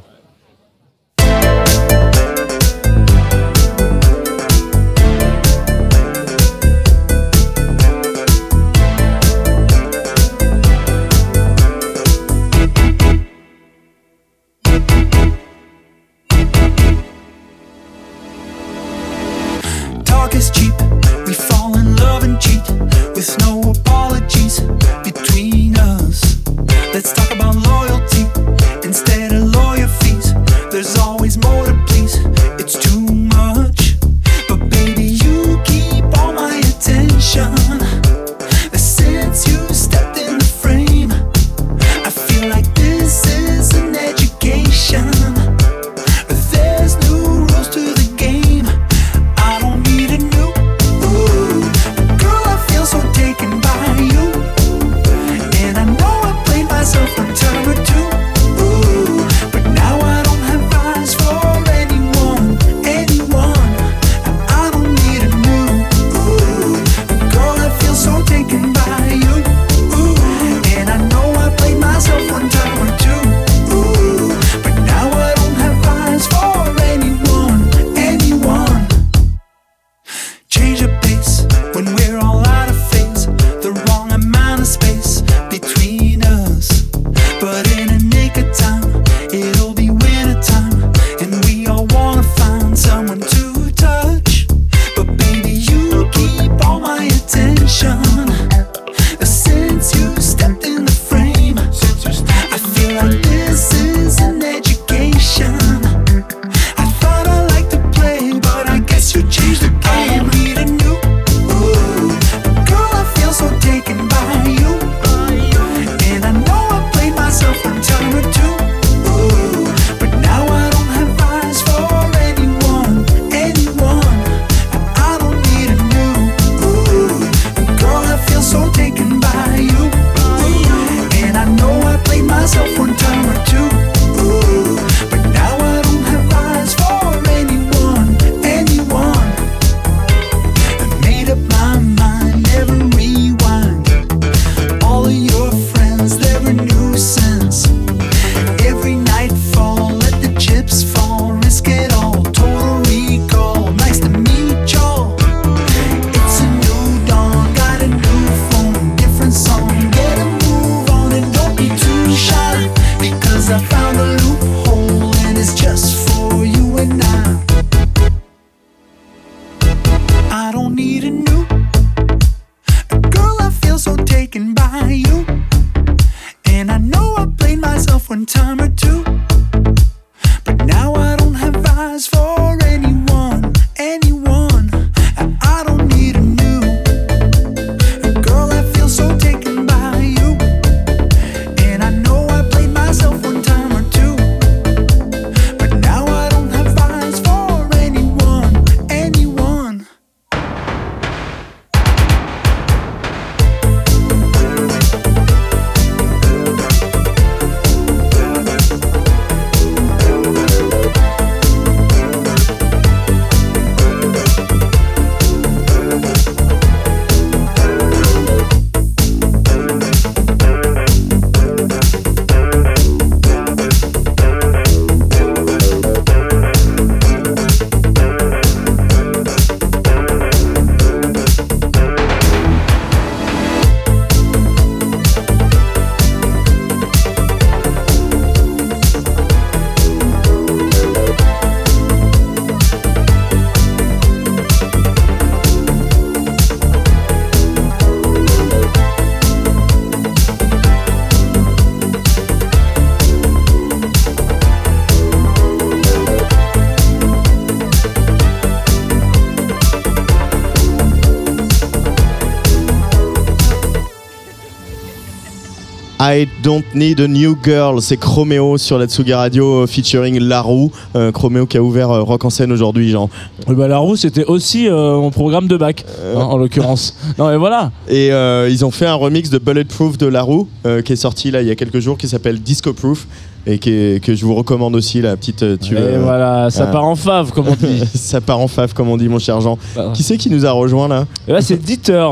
[266.04, 270.72] I Don't Need a New Girl, c'est Chromeo sur la Tsugi Radio euh, featuring Larou.
[270.96, 273.10] Euh, Chromeo qui a ouvert euh, Rock en scène aujourd'hui, Jean.
[273.50, 275.86] Euh, bah, la roue, c'était aussi euh, mon programme de bac,
[276.16, 276.98] hein, en l'occurrence.
[277.18, 277.72] Non, mais voilà.
[277.88, 281.32] Et euh, ils ont fait un remix de Bulletproof de Larou euh, qui est sorti
[281.32, 283.08] là il y a quelques jours qui s'appelle Disco Proof
[283.46, 286.86] et que je vous recommande aussi la petite euh, tu Et veux- voilà, ça part
[286.86, 287.84] en fave, comme on dit.
[287.94, 289.58] ça part en fave comme on dit mon cher Jean.
[289.76, 289.92] Bah.
[289.94, 291.06] Qui c'est qui nous a rejoint là?
[291.28, 292.08] Là, c'est Dieter,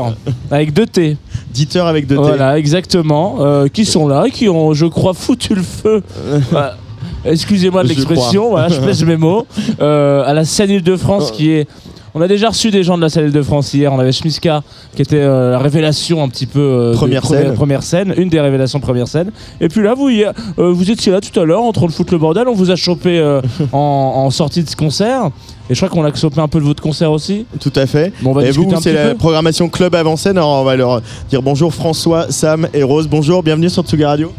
[0.50, 1.16] avec deux T.
[1.52, 2.20] Dieter avec deux T.
[2.22, 3.36] Voilà, exactement.
[3.40, 6.02] euh, qui sont là, qui ont, je crois, foutu le feu.
[7.24, 9.46] Excusez-moi de l'expression, voilà, je pèse mes mots.
[9.80, 11.68] Euh, à la scène Île-de-France, qui est.
[12.14, 13.90] On a déjà reçu des gens de la scène Île-de-France hier.
[13.92, 14.62] On avait Schmiska,
[14.94, 16.60] qui était euh, la révélation un petit peu.
[16.60, 17.54] euh, de Première première, scène.
[17.54, 19.30] première scène, une des révélations première scène.
[19.62, 20.32] Et puis là, vous, y- euh,
[20.72, 22.48] vous étiez là tout à l'heure en train de foutre le bordel.
[22.48, 23.40] On vous a chopé euh,
[23.72, 25.30] en, en sortie de ce concert.
[25.72, 27.46] Et je crois qu'on a chopé un peu de votre concert aussi.
[27.58, 28.12] Tout à fait.
[28.20, 29.14] Bon, on va et vous, c'est la peu.
[29.16, 30.36] programmation Club avant scène.
[30.36, 31.00] Alors on va leur
[31.30, 33.08] dire bonjour François, Sam et Rose.
[33.08, 34.30] Bonjour, bienvenue sur Tsugi Radio.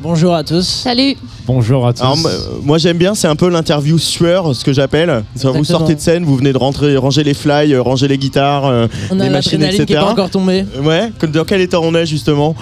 [0.00, 0.64] Bonjour à tous.
[0.64, 1.16] Salut.
[1.44, 2.02] Bonjour à tous.
[2.02, 2.30] Alors, moi-
[2.62, 5.24] moi j'aime bien, c'est un peu l'interview sueur, ce que j'appelle.
[5.34, 8.66] Vous sortez de scène, vous venez de rentrer, ranger les fly, euh, ranger les guitares,
[8.66, 9.86] euh, On a les machines, l'adrénaline etc.
[9.86, 10.64] qui est pas encore tombée.
[10.84, 12.54] Ouais, dans quel état on est justement?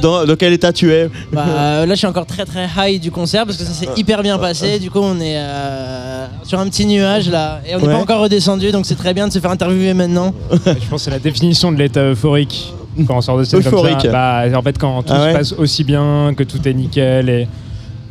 [0.00, 3.00] Dans, dans quel état tu es Bah, euh, là, je suis encore très très high
[3.00, 4.78] du concert parce que ça s'est hyper bien passé.
[4.78, 7.92] Du coup, on est euh, sur un petit nuage là et on n'est Ouais.
[7.94, 10.34] pas encore redescendu, donc c'est très bien de se faire interviewer maintenant.
[10.50, 12.72] Je pense que c'est la définition de l'état euphorique
[13.06, 13.92] quand on sort de scène Euphorique.
[14.02, 14.44] comme ça.
[14.48, 17.28] Bah, en fait, quand tout Ah ouais se passe aussi bien, que tout est nickel
[17.28, 17.48] et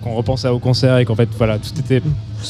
[0.02, 2.02] qu'on repense à au concert et qu'en fait, voilà, tout était.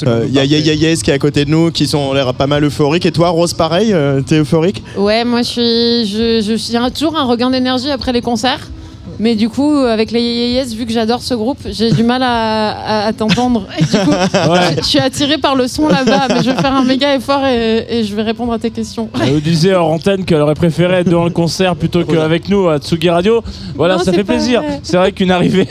[0.03, 1.97] Il Euh, y a Ya Ya Yes qui est à côté de nous, qui sont
[1.97, 3.07] ont l'air pas mal euphoriques.
[3.07, 4.83] Et toi, Rose, pareil, euh, t'es euphorique?
[4.95, 8.69] Ouais, moi je suis, je, je suis un- toujours un regain d'énergie après les concerts.
[9.19, 10.21] Mais du coup, avec les
[10.53, 13.67] Yes, vu que j'adore ce groupe, j'ai du mal à, à- à t'entendre.
[13.77, 16.27] Et du coup, je, je suis attirée par le son là-bas.
[16.29, 19.09] Mais je vais faire un méga effort et, et je vais répondre à tes questions.
[19.21, 22.69] Elle nous disait hors antenne qu'elle aurait préféré être devant le concert plutôt qu'avec nous
[22.69, 23.41] à Tsugi Radio.
[23.75, 24.61] Voilà, Non, ça c'est fait plaisir.
[24.61, 24.79] vrai.
[24.83, 25.67] C'est vrai qu'une arrivée.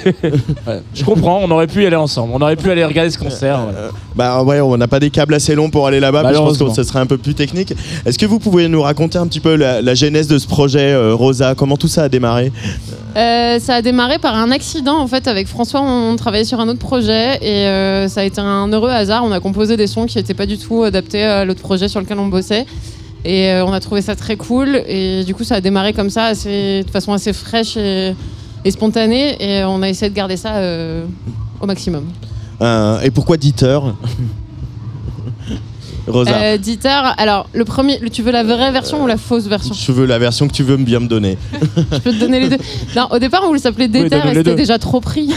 [0.66, 2.32] Ouais, Je comprends, on aurait pu y aller ensemble.
[2.34, 3.60] On aurait pu aller regarder ce concert.
[3.62, 3.88] voilà.
[4.18, 6.58] Bah ouais, on n'a pas des câbles assez longs pour aller là-bas, mais je pense
[6.58, 7.72] que ce serait un peu plus technique.
[8.04, 10.92] Est-ce que vous pouvez nous raconter un petit peu la, la genèse de ce projet,
[10.92, 11.54] euh, Rosa?
[11.54, 12.50] Comment tout ça a démarré?
[13.16, 15.82] Euh, ça a démarré par un accident en fait avec François.
[15.82, 19.22] On travaillait sur un autre projet et euh, ça a été un heureux hasard.
[19.24, 22.00] On a composé des sons qui n'étaient pas du tout adaptés à l'autre projet sur
[22.00, 22.66] lequel on bossait.
[23.24, 24.82] Et euh, on a trouvé ça très cool.
[24.88, 28.14] Et du coup ça a démarré comme ça assez, de façon assez fraîche et,
[28.64, 29.36] et spontanée.
[29.38, 31.04] Et on a essayé de garder ça euh,
[31.60, 32.02] au maximum.
[32.60, 33.78] Euh, Et pourquoi Dieter
[36.06, 36.88] Rosa, Euh, Dieter,
[37.18, 40.06] alors le premier, le- tu veux la vraie version ou la fausse version je veux
[40.06, 41.36] la version que tu veux bien me donner.
[41.92, 42.56] Je peux te donner les deux.
[42.96, 44.56] Non, au départ, on voulait s'appeler Dieter donne-nous et les c'était deux.
[44.56, 45.30] déjà trop pris.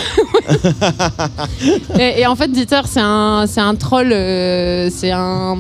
[2.00, 4.14] et, et en fait, Dieter, c'est un, c'est un troll.
[4.14, 5.58] euh, c'est un.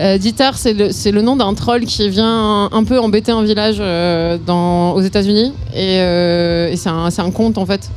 [0.00, 3.44] euh, Dieter, c'est le, c'est le nom d'un troll qui vient un, peu embêter un
[3.44, 5.52] village euh, dans, aux États-Unis.
[5.74, 7.88] Et, euh, et c'est un, c'est un conte, en fait.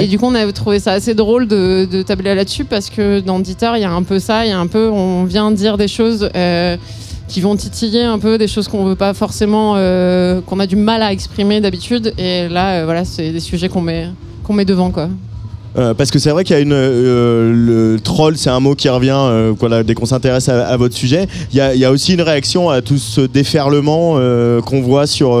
[0.00, 3.20] Et du coup, on a trouvé ça assez drôle de, de tabler là-dessus parce que
[3.20, 4.46] dans Dieter, il y a un peu ça.
[4.46, 4.88] Il y a un peu.
[4.90, 6.28] On vient dire des choses.
[6.36, 6.76] euh,
[7.28, 10.76] qui vont titiller un peu des choses qu'on veut pas forcément, euh, qu'on a du
[10.76, 12.12] mal à exprimer d'habitude.
[12.18, 14.08] Et là, euh, voilà, c'est des sujets qu'on met,
[14.44, 15.08] qu'on met devant, quoi.
[15.78, 16.72] Euh, parce que c'est vrai qu'il y a une.
[16.72, 17.52] euh,
[17.94, 20.94] le troll, c'est un mot qui revient euh, voilà, dès qu'on s'intéresse à, à votre
[20.94, 21.26] sujet.
[21.50, 24.14] Il y, a, il y a aussi une réaction à tout ce déferlement
[24.62, 25.38] qu'on voit sur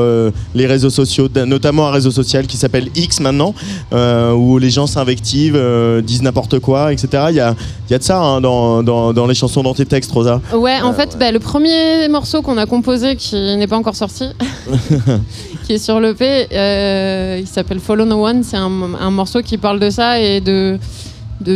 [0.54, 3.54] les réseaux sociaux, notamment un réseau social qui s'appelle X maintenant,
[3.92, 5.60] où les gens s'invectivent,
[6.02, 7.24] disent n'importe quoi, etc.
[7.30, 7.54] Il y a,
[7.88, 10.40] il y a de ça hein, dans, dans- dans les chansons, dans tes textes, Rosa.
[10.54, 14.24] Ouais, en fait, bah, le premier morceau qu'on a composé qui n'est pas encore sorti,
[15.78, 18.42] sur l'EP, euh, il s'appelle Follow No One.
[18.42, 20.78] C'est un, morceau qui parle de ça et de,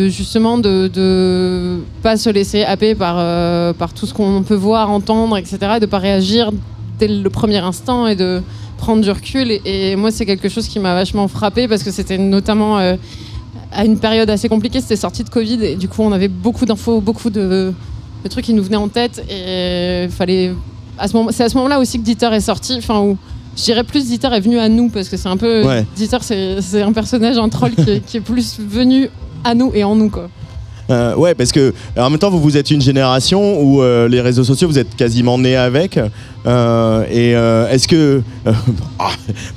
[0.09, 4.91] justement de, de pas se laisser happer par, euh, par tout ce qu'on peut voir,
[4.91, 5.59] entendre, etc.
[5.77, 6.51] Et de pas réagir
[6.99, 8.43] dès le premier instant et de
[8.79, 9.51] prendre du recul.
[9.65, 12.97] Et, moi, c'est quelque chose qui m'a vachement frappé parce que c'était notamment euh,
[13.73, 14.81] à une période assez compliquée.
[14.81, 17.73] C'était sorti de Covid et du coup, on avait beaucoup d'infos, beaucoup de,
[18.31, 20.53] trucs qui nous venaient en tête et fallait.
[21.31, 22.77] C'est à ce moment-là aussi que Dieter est sorti.
[22.79, 23.17] Enfin, où
[23.57, 25.65] je dirais plus Dieter est venu à nous parce que c'est un peu.
[25.65, 25.85] Ouais.
[25.97, 26.19] Dieter,
[26.61, 29.09] c'est un personnage, un troll qui est, qui est plus venu
[29.45, 30.29] à nous et en nous, quoi.
[30.89, 34.21] Euh, ouais, parce que en même temps, vous, vous êtes une génération où euh, les
[34.21, 35.99] réseaux sociaux, vous êtes quasiment nés avec.
[36.47, 38.23] Euh, et euh, est-ce que.
[38.47, 38.53] euh,
[39.01, 39.09] ah,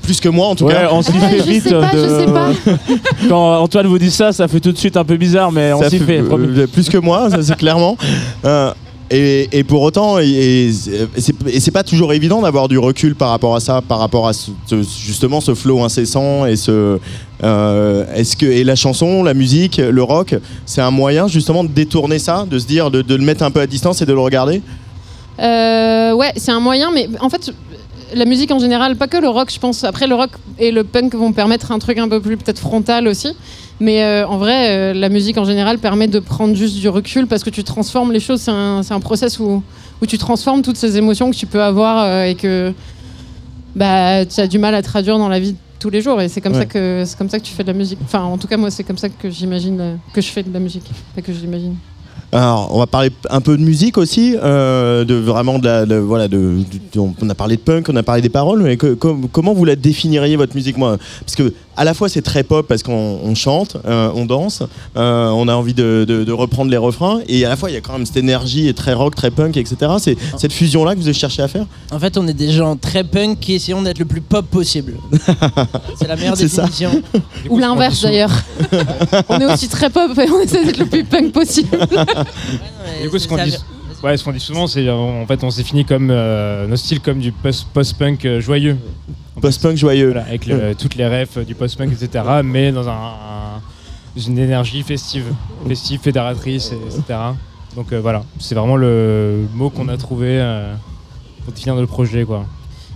[0.02, 0.90] plus que moi, en tout Ouais, cas.
[0.92, 1.68] on s'y fait vite.
[1.70, 5.72] de- Quand Antoine vous dit ça, ça fait tout de suite un peu bizarre, mais
[5.72, 6.20] on Ça s'y fait.
[6.20, 7.96] euh, plus que moi, ça c'est clairement.
[9.12, 13.60] Et, pour autant, et, et c'est pas toujours évident d'avoir du recul par rapport à
[13.60, 14.34] ça, par rapport à
[15.04, 17.00] justement ce flow incessant et ce.
[17.44, 20.36] euh, Est-ce que et la chanson, la musique, le rock,
[20.68, 23.50] c'est un moyen justement de détourner ça, de se dire, de, de le mettre un
[23.50, 24.62] peu à distance et de le regarder?
[25.40, 27.52] Euh, ouais, c'est un moyen, mais en fait,
[28.14, 29.84] la musique en général, pas que le rock, je pense.
[29.84, 33.08] Après, le rock et le punk vont permettre un truc un peu plus peut-être frontal
[33.08, 33.30] aussi.
[33.80, 37.28] Mais euh, en vrai, euh, la musique en général permet de prendre juste du recul
[37.28, 38.42] parce que tu transformes les choses.
[38.42, 39.64] C'est un, un process où,
[40.02, 42.74] où tu transformes toutes ces émotions que tu peux avoir euh, et que
[43.76, 46.22] bah, tu as du mal à traduire dans la vie de tous les jours.
[46.22, 46.60] Et c'est comme, Ouais.
[46.60, 48.00] ça que, c'est comme ça que tu fais de la musique.
[48.04, 50.60] Enfin, en tout cas, moi, c'est comme ça que j'imagine que je fais de la
[50.60, 50.90] musique.
[51.16, 51.76] Pas que je l'imagine.
[52.32, 55.96] Alors, on va parler un peu de musique aussi, euh, de vraiment de la, de-
[55.96, 56.58] voilà, de,
[56.96, 60.36] on a parlé de punk, on a parlé des paroles, mais comment vous la définiriez
[60.36, 60.98] votre musique, moi?
[61.80, 64.64] À la fois c'est très pop parce qu'on on chante, euh, on danse,
[64.98, 67.74] euh, on a envie de, de- de reprendre les refrains, et à la fois il
[67.74, 69.78] y a quand même cette énergie et très rock, très punk, etc.
[70.00, 71.66] C'est cette fusion là que vous avez cherché à faire?
[71.92, 74.96] En fait, on est des gens très punk qui essayons d'être le plus pop possible.
[75.98, 76.64] C'est la meilleure C'est ça.
[76.64, 77.02] définition.
[77.50, 78.32] Ou l'inverse d'ailleurs.
[79.30, 81.70] on est aussi très pop et on essaie d'être le plus punk possible.
[83.02, 83.56] Du coup, ce qu'on dit,
[84.04, 86.76] ouais, ce qu'on dit souvent, c'est euh, en fait, on s'est fini comme euh, nos
[86.76, 88.78] styles comme du post- post-punk euh, joyeux.
[89.42, 90.08] Post-punk joyeux.
[90.12, 92.24] Voilà, avec le- toutes les refs du post-punk, etc.
[92.44, 93.62] Mais dans un, un-
[94.28, 95.26] une énergie festive,
[95.68, 97.20] festive, fédératrice, et- etc.
[97.76, 100.74] Donc euh, voilà, c'est vraiment le mot qu'on a trouvé euh,
[101.44, 102.46] pour définir le projet, quoi.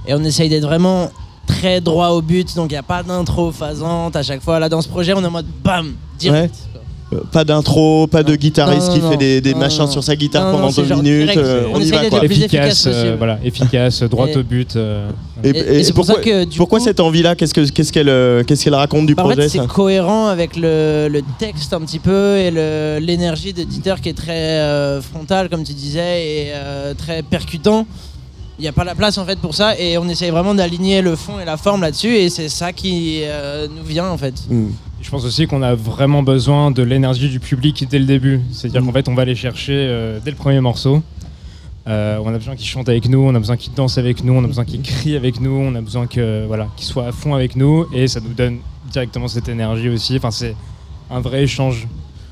[0.08, 1.12] Et on essaye d'être vraiment
[1.48, 4.60] très droit au but, donc il n'y a pas d'intro phasante à chaque fois.
[4.60, 6.56] Là, dans ce projet, on est en mode bam, direct.
[6.76, 6.80] Euh,
[7.32, 9.92] Pas d'intro, pas de guitariste qui non, fait des, des non, machins non.
[9.92, 11.36] sur sa guitare pendant deux minutes.
[11.38, 12.26] euh, On on y essaye va d'être quoi.
[12.26, 14.76] efficace euh, voilà, efficace, droit au but.
[14.76, 15.10] euh,
[15.44, 17.92] Et, Et- et c'est pour pourquoi, ça que, du pourquoi cette envie-là Qu'est-ce que- qu'est-ce
[17.94, 22.00] qu'elle qu'est-ce qu'elle raconte du Bah, projet c'est cohérent avec le, le texte un petit
[22.00, 22.52] peu et
[23.00, 27.86] l'énergie d'éditeur qui est très euh, frontale, comme tu disais, et euh, très percutant.
[28.60, 31.02] Il n'y a pas la place en fait pour ça et on essaye vraiment d'aligner
[31.02, 34.36] le fond et la forme là-dessus et c'est ça qui euh, nous vient en fait.
[35.04, 38.40] Je pense aussi qu'on a vraiment besoin de l'énergie du public dès le début.
[38.54, 41.04] C'est-à-dire qu'en fait, on va aller chercher euh, dès le premier morceau.
[41.88, 44.34] Euh, on a besoin qu'ils chantent avec nous, on a besoin qu'ils dansent avec nous,
[44.34, 47.12] on a besoin qu'ils crient avec nous, on a besoin que voilà, qu'ils soient à
[47.12, 50.16] fond avec nous et ça nous donne directement cette énergie aussi.
[50.16, 50.56] Enfin, c'est
[51.12, 51.86] un vrai échange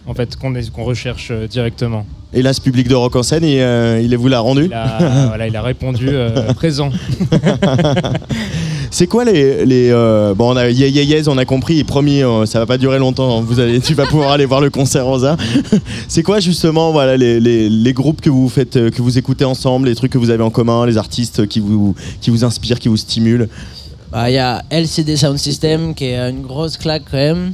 [0.07, 2.05] en fait qu'on recherche euh, directement.
[2.34, 4.65] Et là, ce public de rock en scène, il, euh, il vous l'a rendu?
[4.65, 6.89] Il a, voilà, il a répondu euh, présent.
[8.94, 9.66] C'est quoi les.
[9.66, 12.60] les euh, bon, on a Yeah Yeah Yes, on a compris, et promis, euh, ça
[12.60, 13.39] va pas durer longtemps.
[13.39, 13.44] hein.
[13.48, 15.38] Vous allez, tu vas pouvoir aller voir le concert Rosa.
[16.10, 19.46] C'est quoi justement voilà, les, les- les groupes que vous faites, euh, que vous écoutez
[19.46, 22.80] ensemble, les trucs que vous avez en commun, les artistes qui vous, qui vous inspirent,
[22.80, 23.48] qui vous stimulent?
[24.12, 27.54] Bah, Il y a LCD Sound System qui est une grosse claque quand même.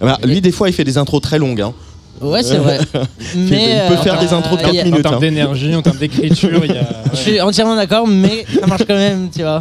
[0.00, 1.60] Ah bah, Lui, des fois, il fait des intros très longues.
[1.60, 1.74] hein.
[2.22, 2.78] Ouais, c'est vrai.
[3.34, 5.00] Il Mais, il peut euh, faire des intros de 4 y a- minutes.
[5.06, 5.20] En termes hein.
[5.20, 6.88] d'énergie, en termes d'écriture, il y a.
[7.12, 9.60] Je suis entièrement d'accord, mais ça marche quand même, tu vois.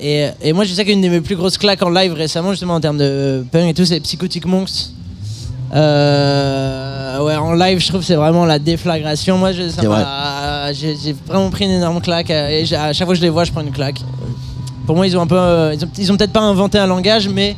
[0.00, 2.74] Et, et moi, je sais qu'une de mes plus grosses claques en live récemment, justement
[2.74, 4.70] en termes de punk et tout, c'est Psychotic Monks.
[5.74, 9.38] Euh, ouais, en live, je trouve que c'est vraiment la déflagration.
[9.38, 12.30] Moi, j'ai vraiment pris une énorme claque.
[12.30, 14.00] euh, Et à chaque fois que je les vois, je prends une claque.
[14.86, 16.86] Pour moi, ils ont un peu, euh, ils ont, ils ont peut-être pas inventé un
[16.86, 17.56] langage, mais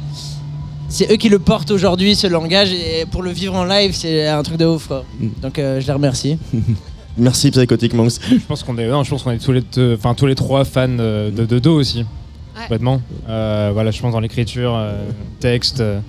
[0.89, 2.73] c'est eux qui le portent aujourd'hui, ce langage.
[2.73, 5.05] Et pour le vivre en live, c'est un truc de ouf, quoi.
[5.41, 6.39] Donc, euh, je les remercie.
[7.17, 8.13] Merci Psychotic Monks.
[8.31, 10.35] Je pense qu'on est, non, je pense qu'on est tous les, deux- enfin tous les
[10.35, 12.07] trois fans euh, de Dodo aussi,
[12.61, 13.01] complètement.
[13.29, 14.93] Euh, voilà, je pense dans l'écriture, euh,
[15.41, 16.01] texte, euh,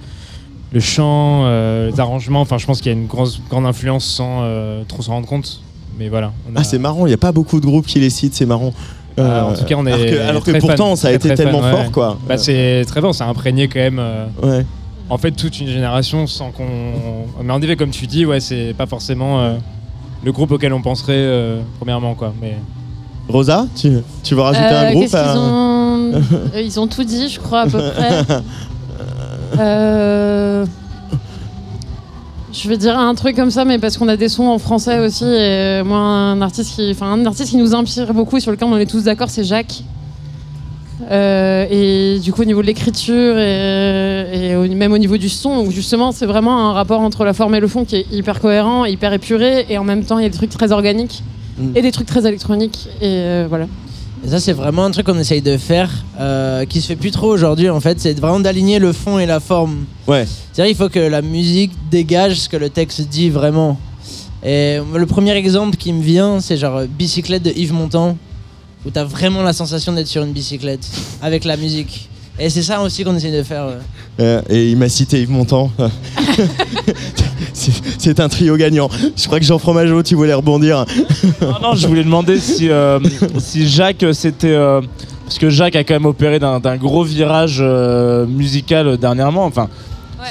[0.71, 2.41] le chant, euh, les arrangements.
[2.41, 5.27] Enfin, je pense qu'il y a une grosse, grande influence sans euh, trop s'en rendre
[5.27, 5.61] compte.
[5.99, 6.31] Mais voilà.
[6.51, 8.33] on a- Ah, c'est marrant, il n'y a pas beaucoup de groupes qui les citent,
[8.33, 8.73] c'est marrant.
[9.19, 9.91] Euh, Euh, en tout cas, on est.
[9.93, 11.71] alors que, alors que pourtant, fan, ça a très, été très fan, tellement ouais.
[11.71, 12.17] fort, quoi.
[12.27, 13.99] Bah, c'est très fort, ça a imprégné quand même.
[13.99, 14.65] euh, Ouais.
[15.09, 16.65] En fait, toute une génération sans qu'on.
[17.43, 19.53] Mais en effet, comme tu dis, ouais, c'est pas forcément euh,
[20.23, 22.33] le groupe auquel on penserait euh, premièrement, quoi.
[22.41, 22.55] Mais
[23.29, 23.91] Rosa, tu,
[24.23, 25.82] tu veux rajouter Euh, un groupe Qu'est-ce qu'ils à- ont...
[26.55, 28.25] Euh, Ils ont tout dit, je crois, à peu près.
[29.59, 30.65] Euh,
[32.51, 34.99] Je vais dire un truc comme ça, mais parce qu'on a des sons en français
[34.99, 35.25] aussi.
[35.25, 38.67] Et moi, un artiste qui, enfin, un artiste qui nous inspire beaucoup et sur lequel
[38.67, 39.83] on est tous d'accord, c'est Jacques.
[41.11, 45.27] Euh, et du coup, au niveau de l'écriture et, et au- même au niveau du
[45.29, 48.05] son, où justement, c'est vraiment un rapport entre la forme et le fond qui est
[48.11, 51.23] hyper cohérent, hyper épuré, et en même temps, il y a des trucs très organiques
[51.75, 52.87] et des trucs très électroniques.
[53.01, 53.65] Et euh, voilà.
[54.25, 57.11] Et ça, c'est vraiment un truc qu'on essaye de faire, euh, qui se fait plus
[57.11, 57.99] trop aujourd'hui en fait.
[57.99, 59.85] C'est vraiment d'aligner le fond et la forme.
[60.07, 60.25] Ouais.
[60.53, 63.77] C'est-à-dire, il faut que la musique dégage ce que le texte dit vraiment.
[64.43, 68.17] Et le premier exemple qui me vient, c'est genre euh, Bicyclette de Yves Montand,
[68.85, 70.85] où t'as vraiment la sensation d'être sur une bicyclette
[71.21, 72.09] avec la musique.
[72.39, 73.65] Et c'est ça aussi qu'on essaye de faire.
[74.19, 75.71] Euh, et il m'a cité Yves Montand.
[77.53, 78.89] C'est- C'est un trio gagnant.
[79.15, 80.85] Je crois que Jean Fromageau, tu voulais rebondir.
[81.41, 82.99] Non, non, je voulais demander si, euh,
[83.37, 84.47] si Jacques, c'était.
[84.51, 84.81] euh,
[85.25, 89.45] parce que Jacques a quand même opéré d'un d'un gros virage euh, musical dernièrement.
[89.45, 89.69] Enfin,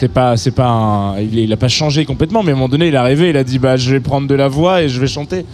[0.01, 2.69] c'est pas, c'est pas un- il, il a pas changé complètement, mais à un moment
[2.69, 4.89] donné, il est arrivé, il a dit bah, je vais prendre de la voix et
[4.89, 5.45] je vais chanter.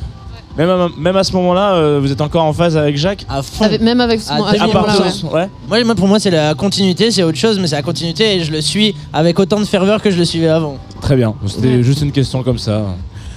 [0.59, 3.43] Même à, même à ce moment-là, euh, vous êtes encore en phase avec Jacques À
[3.43, 3.65] fond.
[3.65, 5.33] Avec- même avec ce Ah, à ce tellement moment-là, ouais.
[5.33, 5.49] Ouais.
[5.69, 8.45] Moi, moi, pour moi, c'est la continuité, c'est autre chose, mais c'est la continuité et
[8.45, 10.77] je le suis avec autant de ferveur que je le suivais avant.
[11.01, 11.35] Très bien.
[11.47, 12.83] C'était juste une question comme ça.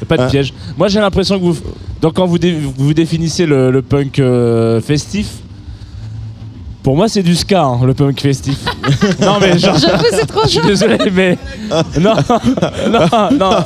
[0.08, 0.28] Pas de Ah.
[0.28, 0.52] piège.
[0.80, 1.58] Moi, j'ai l'impression que vous,
[2.02, 5.28] donc quand vous, dé- vous définissez le, le punk euh, festif,
[6.84, 8.58] pour moi, c'est du ska, hein, le punk festif.
[9.22, 9.78] non, mais genre.
[9.78, 11.38] J'avoue, c'est trop Je suis désolé, mais.
[12.00, 12.14] Non,
[13.32, 13.32] non,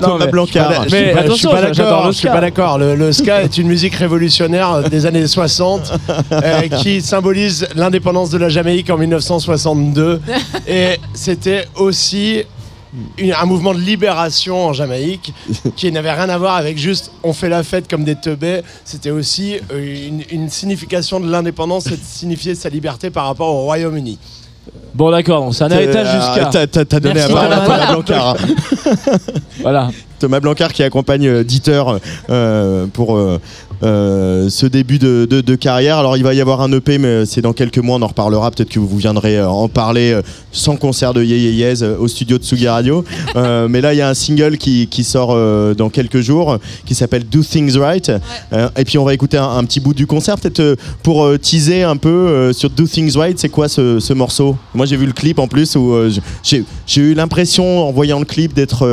[0.00, 0.18] non.
[0.30, 0.84] Blancard.
[0.84, 2.06] Je suis Mais pas- je suis attention, pas j'adore d'accord.
[2.06, 2.32] le Je suis ska.
[2.34, 2.78] pas d'accord.
[2.78, 5.92] Le, le ska est une musique révolutionnaire des années 60
[6.32, 10.20] euh, qui symbolise l'indépendance de la Jamaïque en 1962.
[10.68, 12.42] Et c'était aussi
[13.18, 15.32] une- un mouvement de libération en Jamaïque
[15.76, 18.62] qui n'avait rien à voir avec juste on fait la fête comme des teubés.
[18.84, 23.48] C'était aussi euh, une, une signification de l'indépendance et de signifier sa liberté par rapport
[23.54, 24.18] au Royaume-Uni.
[24.94, 26.50] Bon, d'accord, c'est un héritage ska.
[26.58, 28.36] Euh, T'as- donné Merci, à hein.
[29.60, 29.90] Voilà.
[30.20, 31.82] Thomas Blancard qui accompagne euh, Dieter
[32.28, 33.38] euh, pour euh,
[34.50, 35.96] ce début de, de- de carrière.
[35.98, 38.50] Alors il va y avoir un EP, mais c'est dans quelques mois, on en reparlera.
[38.50, 40.20] Peut-être que vous viendrez en parler
[40.52, 43.04] sans concert de Yéz, euh, au studio de Tsugi Radio.
[43.68, 45.34] Mais là, il y a un single qui, qui sort
[45.74, 48.12] dans quelques jours qui s'appelle Do Things Right.
[48.76, 51.96] Et puis on va écouter un, un petit bout du concert, peut-être pour teaser un
[51.96, 53.38] peu sur Do Things Right.
[53.38, 54.56] C'est quoi ce, ce morceau?
[54.74, 55.94] Moi j'ai vu le clip en plus où
[56.42, 58.86] j'ai eu l'impression en voyant le clip d'être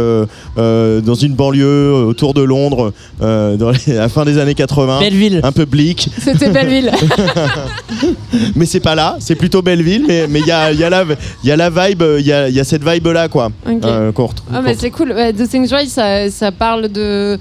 [0.58, 4.38] euh, dans une banlieue euh, autour de Londres euh, dans les- à la fin des
[4.38, 4.99] années 80.
[4.99, 5.39] Belleville.
[5.43, 6.09] Un peu bleak.
[6.20, 6.91] C'était Belleville.
[8.55, 10.05] mais c'est pas là, c'est plutôt Belleville.
[10.07, 11.05] Mais mais il y a, il y, a la-
[11.43, 13.49] il y a la vibe, il y a, il y a cette vibe là quoi.
[13.70, 13.84] Ok.
[13.84, 15.11] euh, qu'on retrouve- Ah, mais c'est cool.
[15.11, 17.38] Ouais, The Things Right, ça, ça parle de.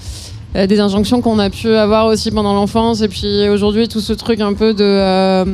[0.57, 4.13] euh, des injonctions qu'on a pu avoir aussi pendant l'enfance et puis aujourd'hui tout ce
[4.15, 5.45] truc un peu de euh,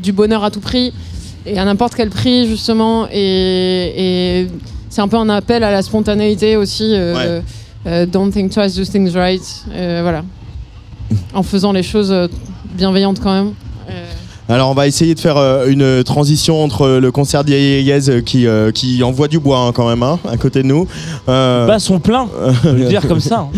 [0.00, 0.92] du bonheur à tout prix
[1.46, 4.46] et à n'importe quel prix justement et, et
[4.96, 7.42] c'est un peu un appel à la spontanéité aussi euh,
[7.86, 10.24] euh, don't think twice do things right euh, voilà.
[11.34, 12.14] En faisant les choses
[12.72, 13.52] bienveillantes quand même
[14.48, 18.46] Alors on va essayer de faire euh, une transition entre le concert Yéz euh, qui,
[18.46, 20.86] euh, qui envoie du bois hein, quand même hein, à côté de nous.
[21.28, 22.28] Euh, Bah, son plein,
[22.64, 23.40] on le dire comme ça.
[23.40, 23.48] hein.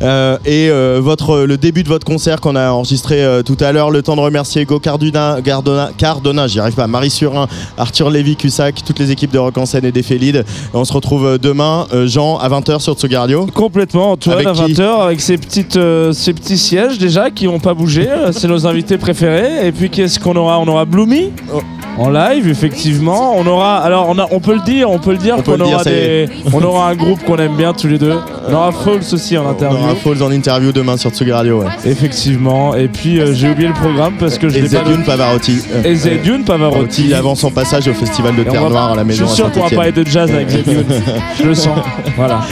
[0.00, 3.72] Euh, et euh, votre, le début de votre concert qu'on a enregistré euh, tout à
[3.72, 7.46] l'heure, le temps de remercier Go Cardona, Cardona, Cardona j'y arrive pas, Marie Surin,
[7.76, 10.44] Arthur Lévy, Cussac, toutes les équipes de Rock en scène et des Félides.
[10.72, 13.46] On se retrouve euh, demain, euh, Jean, à 20h sur Tsugardio.
[13.52, 17.44] Complètement, Antoine, Avec à qui 20h, avec ses, petites, euh, ses petits sièges déjà qui
[17.46, 18.08] n'ont pas bougé.
[18.08, 19.66] euh, C'est nos invités préférés.
[19.66, 21.30] Et puis qu'est-ce qu'on aura On aura Bloomy
[21.98, 23.34] en live, effectivement.
[23.36, 25.58] On aura, alors on, a, on peut le dire, on peut le dire On qu'on
[25.58, 28.14] aura des, on aura un groupe qu'on aime bien tous les deux.
[28.48, 29.78] On aura Falls aussi en On interview.
[29.78, 31.62] aura Falls en interview demain sur Tsugardio.
[31.62, 31.66] Ouais.
[31.84, 32.76] Effectivement.
[32.76, 34.84] Et puis euh, j'ai oublié le programme parce que je Et l'ai pas.
[34.84, 35.60] Zedune Pavarotti.
[35.84, 37.12] Et Zedune Pavarotti.
[37.14, 39.50] avant son passage au festival de on Terre Noire à la maison Je suis sûr
[39.50, 40.84] qu'on va parler de jazz avec Zedune.
[41.40, 41.80] je le sens.
[42.16, 42.42] Voilà.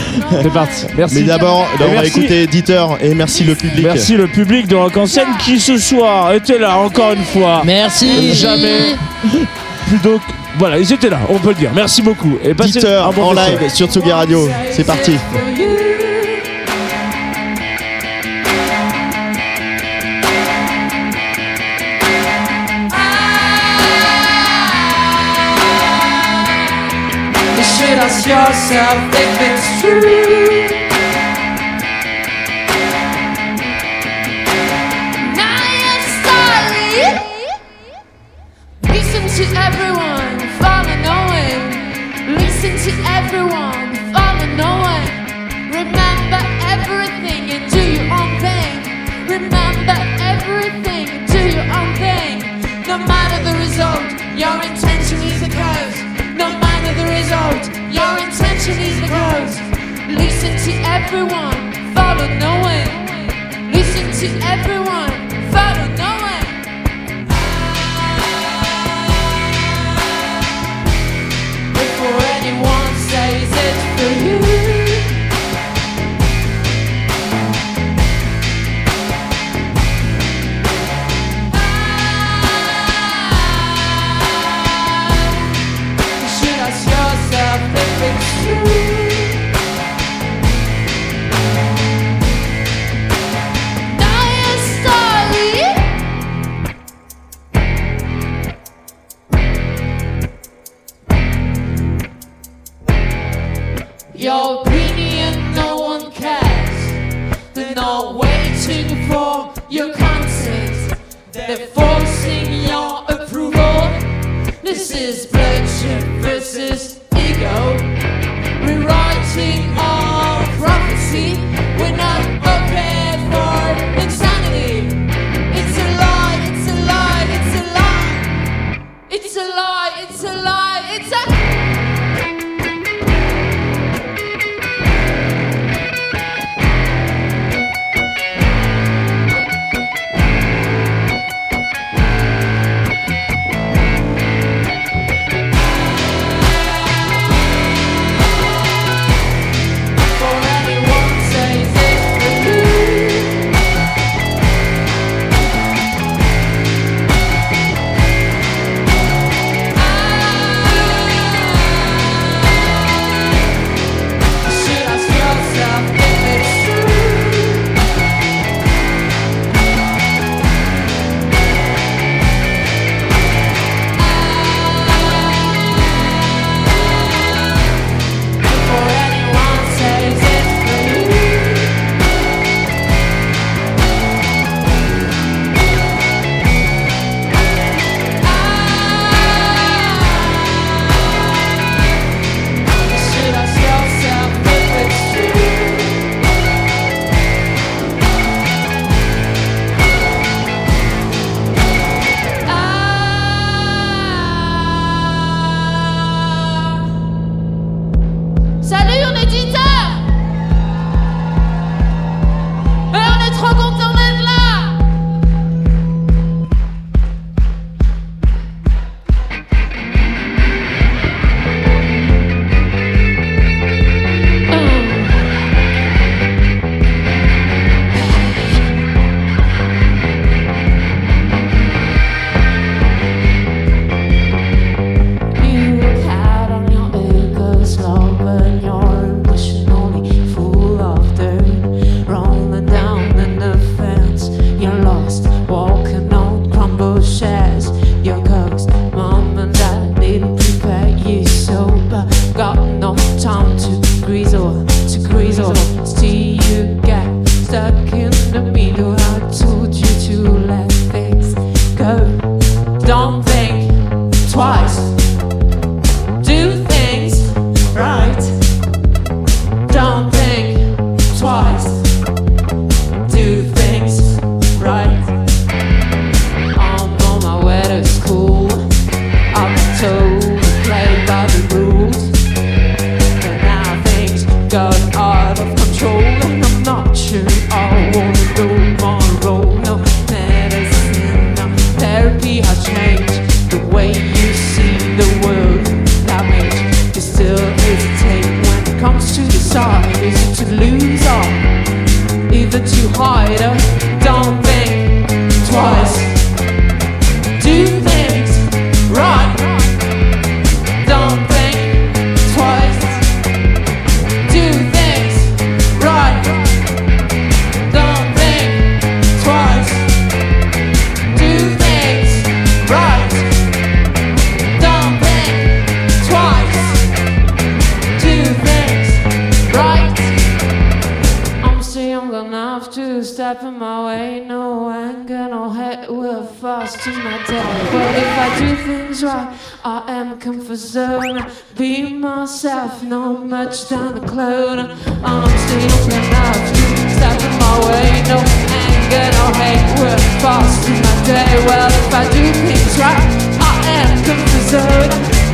[0.41, 0.85] C'est parti.
[0.97, 1.15] Merci.
[1.15, 3.85] Mais d'abord, on va écouter Éditeur et merci le public.
[3.85, 7.61] Merci le public de Rock en scène qui ce soir était là encore une fois.
[7.63, 7.76] Merci.
[7.77, 8.33] Merci.
[8.33, 8.95] Jamais.
[9.87, 10.21] Plus donc,
[10.57, 11.71] voilà, ils étaient là, on peut le dire.
[11.75, 12.39] Merci beaucoup.
[12.43, 12.81] Et passez
[13.15, 14.49] bon en live sur Tsugi Radio.
[14.71, 15.15] C'est parti.
[43.27, 45.07] everyone, follow no one.
[45.79, 46.41] Remember
[46.73, 48.75] everything and do your own thing.
[49.27, 49.97] Remember
[50.31, 52.35] everything and do your own thing.
[52.87, 54.07] No matter the result,
[54.43, 55.95] your intention is the cause.
[56.39, 59.55] No matter the result, your intention is the cause.
[60.23, 61.59] Listen to everyone,
[61.95, 63.71] follow no one.
[63.73, 65.26] Listen to everyone.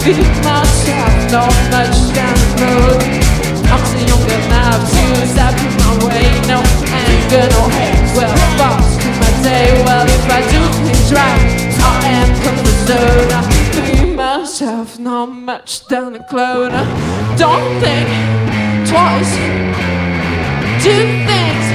[0.03, 0.15] Zone.
[0.15, 3.01] Be myself, not much down the road.
[3.71, 6.27] I'm still young to step in my way.
[6.47, 6.59] No
[6.91, 9.84] anger, no hate Well, fast to my day.
[9.85, 11.41] Well, if I do things right,
[11.80, 14.05] I am comfort zone.
[14.05, 16.71] Be myself, not much down the clone.
[17.38, 18.09] Don't think
[18.88, 19.35] twice.
[20.84, 20.95] Do
[21.27, 21.65] things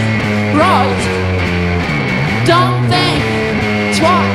[0.54, 1.00] right.
[2.46, 4.27] Don't think twice.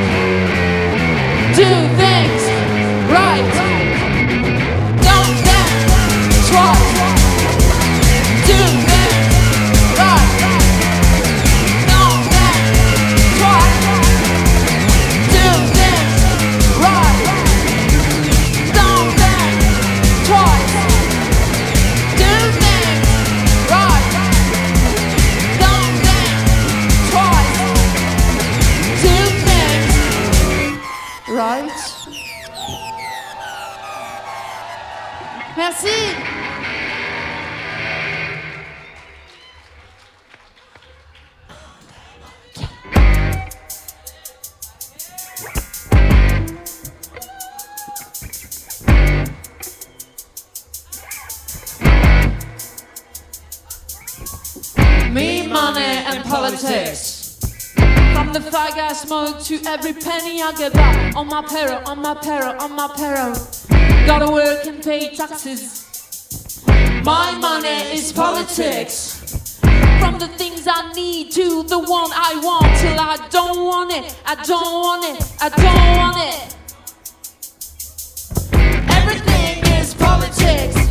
[59.44, 61.14] To every penny I get back.
[61.16, 63.34] On my peril, on my peril, on my peril.
[64.06, 66.64] Gotta work and pay taxes.
[67.04, 69.60] My money is politics.
[70.00, 74.16] From the things I need to the one I want till I don't want it.
[74.24, 75.22] I don't want it.
[75.40, 76.56] I don't want it.
[78.96, 80.83] Everything is politics.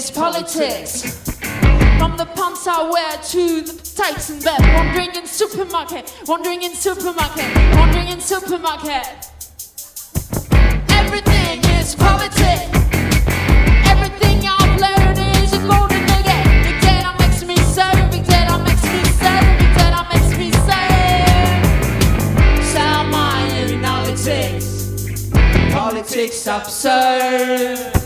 [0.00, 1.02] Is politics.
[1.98, 4.60] From the pants I wear to the tights in bed.
[4.74, 6.04] Wandering in supermarket.
[6.26, 7.50] Wandering in supermarket.
[7.76, 9.04] Wandering in supermarket.
[11.00, 12.72] Everything is politics.
[13.92, 16.44] Everything I've learned is a golden nugget.
[16.64, 18.10] Big day that makes me serve.
[18.10, 19.46] Big day that makes me serve.
[19.60, 20.48] Big day that makes me
[23.84, 25.72] analytics.
[25.72, 27.99] Politics absurd.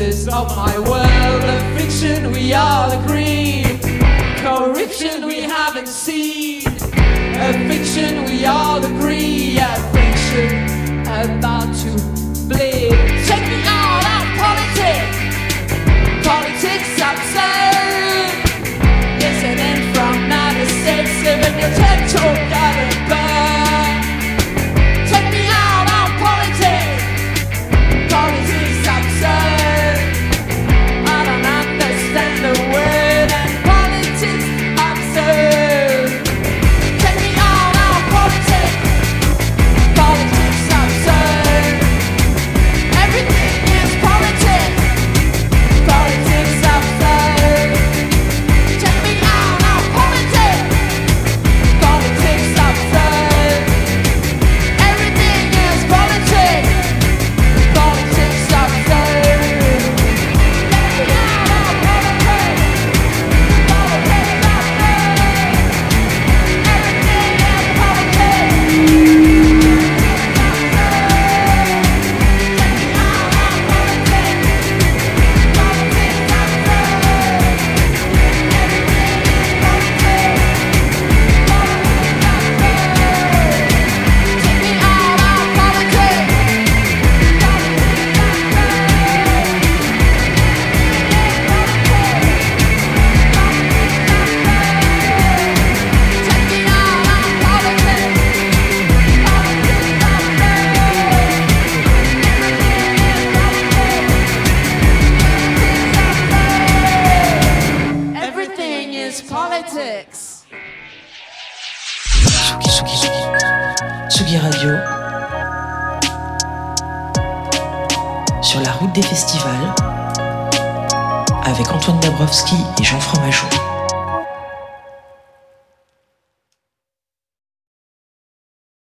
[0.00, 1.44] Paces of my world.
[1.44, 3.64] A fiction we all agree,
[4.38, 6.66] corruption we haven't seen.
[6.66, 11.90] A fiction we all agree, a fiction about to
[12.48, 12.96] bleed.
[13.26, 15.18] Check me out on politics,
[16.26, 17.69] politics absurd.